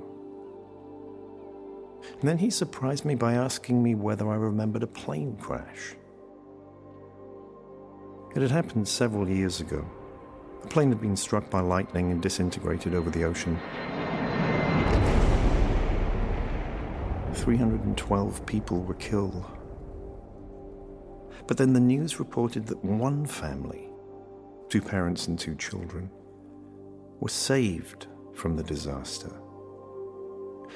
And 2.20 2.30
then 2.30 2.38
he 2.38 2.52
surprised 2.52 3.04
me 3.04 3.16
by 3.16 3.34
asking 3.34 3.82
me 3.82 3.96
whether 3.96 4.30
I 4.30 4.36
remembered 4.36 4.84
a 4.84 4.88
plane 5.02 5.38
crash. 5.38 5.96
It 8.36 8.44
had 8.44 8.52
happened 8.52 8.88
several 8.88 9.28
years 9.28 9.60
ago. 9.60 9.84
A 10.64 10.68
plane 10.68 10.90
had 10.90 11.02
been 11.02 11.18
struck 11.18 11.50
by 11.50 11.62
lightning 11.62 12.12
and 12.12 12.22
disintegrated 12.22 12.94
over 12.94 13.10
the 13.10 13.24
ocean. 13.24 13.60
312 17.34 18.46
people 18.46 18.84
were 18.84 18.94
killed. 18.94 19.44
But 21.48 21.58
then 21.58 21.74
the 21.74 21.80
news 21.80 22.20
reported 22.20 22.66
that 22.68 22.84
one 22.84 23.26
family, 23.26 23.90
two 24.70 24.82
parents 24.82 25.28
and 25.28 25.38
two 25.38 25.56
children, 25.56 26.10
were 27.20 27.30
saved 27.30 28.08
from 28.34 28.56
the 28.56 28.64
disaster. 28.64 29.32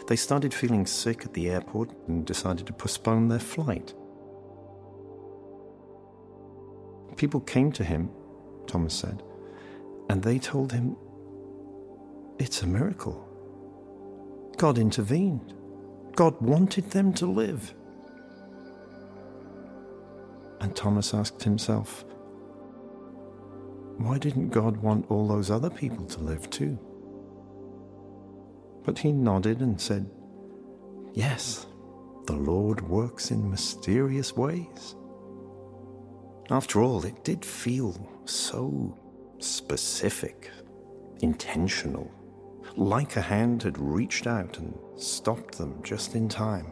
They 0.08 0.16
started 0.16 0.54
feeling 0.54 0.86
sick 0.86 1.26
at 1.26 1.34
the 1.34 1.50
airport 1.50 1.92
and 2.08 2.26
decided 2.26 2.68
to 2.68 2.74
postpone 2.74 3.28
their 3.28 3.40
flight. 3.40 3.94
People 7.18 7.42
came 7.42 7.72
to 7.74 7.84
him, 7.84 8.10
Thomas 8.66 8.94
said, 8.94 9.24
and 10.10 10.24
they 10.24 10.40
told 10.40 10.72
him, 10.72 10.96
It's 12.38 12.64
a 12.64 12.68
miracle. 12.68 13.26
God 14.58 14.78
intervened. 14.78 15.54
God 16.16 16.40
wanted 16.42 16.92
them 16.92 17.14
to 17.14 17.26
live. 17.26 17.74
And 20.60 20.76
Thomas 20.76 21.14
asked 21.14 21.44
himself, 21.44 22.06
why 24.00 24.18
didn't 24.18 24.50
God 24.50 24.78
want 24.78 25.12
all 25.12 25.28
those 25.28 25.52
other 25.52 25.70
people 25.70 26.06
to 26.06 26.22
live 26.22 26.50
too? 26.50 26.80
But 28.86 28.98
he 28.98 29.12
nodded 29.12 29.60
and 29.60 29.80
said, 29.80 30.10
Yes, 31.14 31.68
the 32.26 32.36
Lord 32.38 32.80
works 32.88 33.30
in 33.32 33.50
mysterious 33.50 34.38
ways. 34.38 34.96
After 36.50 36.82
all, 36.82 37.04
it 37.04 37.26
did 37.26 37.44
feel 37.44 38.10
so 38.24 38.98
specific, 39.40 40.50
intentional, 41.20 42.10
like 42.78 43.18
a 43.18 43.22
hand 43.22 43.64
had 43.64 43.78
reached 43.78 44.28
out 44.28 44.60
and 44.60 44.74
stopped 44.96 45.58
them 45.58 45.84
just 45.84 46.16
in 46.16 46.30
time. 46.30 46.72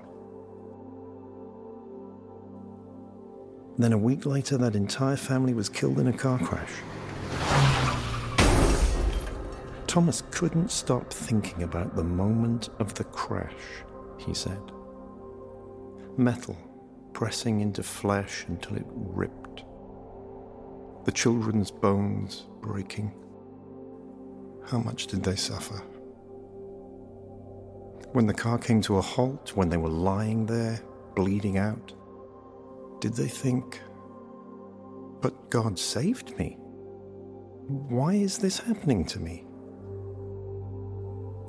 Then 3.78 3.94
a 3.94 3.98
week 3.98 4.26
later, 4.26 4.58
that 4.58 4.76
entire 4.76 5.16
family 5.16 5.54
was 5.54 5.70
killed 5.70 6.00
in 6.00 6.08
a 6.08 6.14
car 6.14 6.40
crash. 6.40 6.72
Thomas 9.86 10.24
couldn't 10.32 10.72
stop 10.72 11.14
thinking 11.14 11.64
about 11.64 11.96
the 11.96 12.04
moment 12.04 12.70
of 12.80 12.94
the 12.96 13.04
crash, 13.04 13.54
he 14.18 14.34
said. 14.34 14.62
Metal 16.18 16.58
pressing 17.14 17.62
into 17.62 17.82
flesh 17.82 18.46
until 18.48 18.76
it 18.78 18.86
ripped. 18.92 19.64
The 21.06 21.12
children's 21.12 21.72
bones 21.72 22.46
breaking. 22.62 23.12
How 24.68 24.78
much 24.78 25.08
did 25.08 25.24
they 25.24 25.36
suffer? 25.36 25.82
When 28.12 28.28
the 28.28 28.34
car 28.34 28.60
came 28.60 28.82
to 28.82 28.98
a 28.98 29.02
halt, 29.02 29.56
when 29.56 29.70
they 29.70 29.78
were 29.78 29.90
lying 29.90 30.46
there, 30.46 30.80
bleeding 31.16 31.58
out, 31.58 31.94
did 33.08 33.16
they 33.16 33.30
think, 33.30 33.80
but 35.22 35.50
God 35.50 35.80
saved 35.80 36.38
me? 36.38 36.58
Why 36.60 38.16
is 38.16 38.38
this 38.38 38.60
happening 38.60 39.06
to 39.06 39.22
me? 39.22 39.46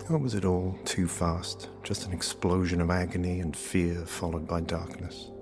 Or 0.09 0.18
was 0.18 0.37
it 0.37 0.44
all 0.44 0.79
too 0.85 1.09
fast? 1.09 1.71
Just 1.83 2.07
an 2.07 2.12
explosion 2.12 2.81
of 2.81 2.92
agony 2.92 3.40
and 3.40 3.57
fear 3.57 4.07
followed 4.07 4.47
by 4.47 4.61
darkness? 4.61 5.33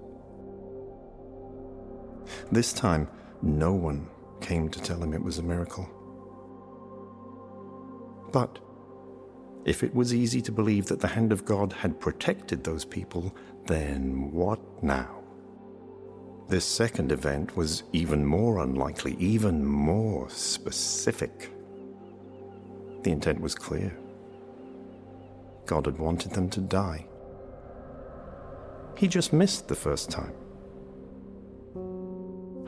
This 2.51 2.73
time, 2.73 3.09
no 3.43 3.75
one 3.75 4.09
came 4.41 4.71
to 4.71 4.81
tell 4.81 5.03
him 5.03 5.13
it 5.13 5.23
was 5.23 5.37
a 5.37 5.43
miracle. 5.43 5.87
But 8.33 8.59
if 9.67 9.83
it 9.83 9.95
was 9.95 10.15
easy 10.15 10.41
to 10.41 10.51
believe 10.51 10.87
that 10.87 11.01
the 11.01 11.09
hand 11.09 11.31
of 11.31 11.45
God 11.45 11.75
had 11.75 12.01
protected 12.01 12.65
those 12.65 12.87
people, 12.87 13.37
then 13.67 14.33
what 14.33 14.83
now? 14.83 15.16
This 16.49 16.65
second 16.65 17.11
event 17.11 17.57
was 17.57 17.83
even 17.93 18.25
more 18.25 18.63
unlikely, 18.63 19.17
even 19.19 19.65
more 19.65 20.31
specific. 20.31 21.51
The 23.03 23.11
intent 23.11 23.41
was 23.41 23.57
clear. 23.57 23.97
God 25.67 25.87
had 25.87 25.99
wanted 25.99 26.33
them 26.33 26.49
to 26.51 26.61
die. 26.61 27.07
He 28.97 29.09
just 29.09 29.33
missed 29.33 29.67
the 29.67 29.75
first 29.75 30.09
time. 30.09 30.35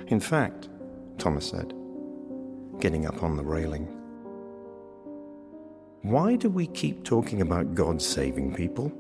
In 0.09 0.19
fact, 0.19 0.69
Thomas 1.17 1.49
said, 1.49 1.73
getting 2.81 3.07
up 3.07 3.23
on 3.23 3.37
the 3.37 3.45
railing, 3.45 3.87
why 6.03 6.35
do 6.35 6.51
we 6.51 6.67
keep 6.67 7.05
talking 7.05 7.43
about 7.43 7.75
God 7.75 8.03
saving 8.03 8.55
people? 8.55 8.93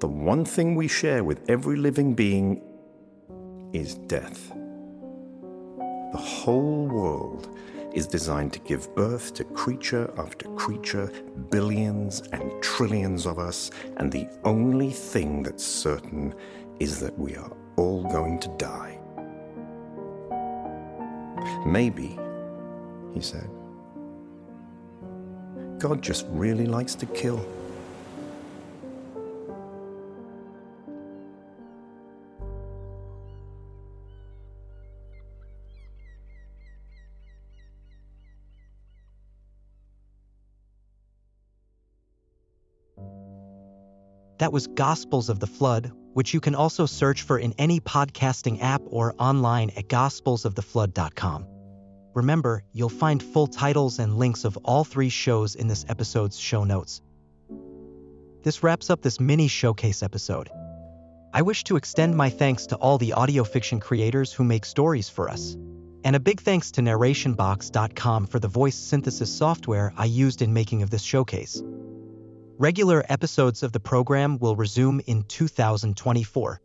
The 0.00 0.08
one 0.08 0.44
thing 0.44 0.74
we 0.74 0.88
share 0.88 1.22
with 1.22 1.48
every 1.48 1.76
living 1.76 2.14
being 2.14 2.62
is 3.72 3.94
death. 3.94 4.52
The 6.12 6.18
whole 6.18 6.86
world 6.86 7.48
is 7.92 8.06
designed 8.06 8.52
to 8.52 8.60
give 8.60 8.94
birth 8.94 9.34
to 9.34 9.44
creature 9.44 10.12
after 10.18 10.48
creature, 10.50 11.10
billions 11.50 12.22
and 12.32 12.62
trillions 12.62 13.26
of 13.26 13.38
us, 13.38 13.70
and 13.96 14.10
the 14.10 14.28
only 14.44 14.90
thing 14.90 15.42
that's 15.42 15.64
certain 15.64 16.34
is 16.80 17.00
that 17.00 17.18
we 17.18 17.36
are 17.36 17.50
all 17.76 18.02
going 18.04 18.38
to 18.40 18.48
die. 18.58 18.98
Maybe, 21.66 22.18
he 23.12 23.20
said, 23.20 23.50
God 25.78 26.02
just 26.02 26.26
really 26.30 26.66
likes 26.66 26.94
to 26.96 27.06
kill. 27.06 27.44
That 44.38 44.52
was 44.52 44.68
Gospels 44.68 45.28
of 45.28 45.40
the 45.40 45.46
Flood, 45.46 45.90
which 46.14 46.32
you 46.32 46.40
can 46.40 46.54
also 46.54 46.86
search 46.86 47.22
for 47.22 47.38
in 47.38 47.54
any 47.58 47.80
podcasting 47.80 48.62
app 48.62 48.82
or 48.86 49.14
online 49.18 49.70
at 49.70 49.88
gospelsoftheflood.com. 49.88 51.46
Remember, 52.14 52.62
you'll 52.72 52.88
find 52.88 53.22
full 53.22 53.46
titles 53.46 53.98
and 53.98 54.16
links 54.16 54.44
of 54.44 54.56
all 54.58 54.84
three 54.84 55.08
shows 55.08 55.54
in 55.54 55.68
this 55.68 55.84
episode's 55.88 56.38
show 56.38 56.64
notes. 56.64 57.02
This 58.42 58.62
wraps 58.62 58.90
up 58.90 59.02
this 59.02 59.20
mini 59.20 59.48
showcase 59.48 60.02
episode. 60.02 60.48
I 61.32 61.42
wish 61.42 61.64
to 61.64 61.76
extend 61.76 62.16
my 62.16 62.30
thanks 62.30 62.66
to 62.68 62.76
all 62.76 62.96
the 62.98 63.12
audio 63.12 63.44
fiction 63.44 63.80
creators 63.80 64.32
who 64.32 64.44
make 64.44 64.64
stories 64.64 65.08
for 65.08 65.28
us. 65.28 65.56
And 66.04 66.16
a 66.16 66.20
big 66.20 66.40
thanks 66.40 66.70
to 66.72 66.80
narrationbox.com 66.80 68.26
for 68.28 68.38
the 68.38 68.48
voice 68.48 68.76
synthesis 68.76 69.32
software 69.32 69.92
I 69.96 70.04
used 70.04 70.42
in 70.42 70.52
making 70.52 70.82
of 70.82 70.90
this 70.90 71.02
showcase. 71.02 71.62
Regular 72.60 73.04
episodes 73.08 73.62
of 73.62 73.70
the 73.70 73.78
program 73.78 74.36
will 74.40 74.56
resume 74.56 75.00
in 75.06 75.22
2024. 75.22 76.60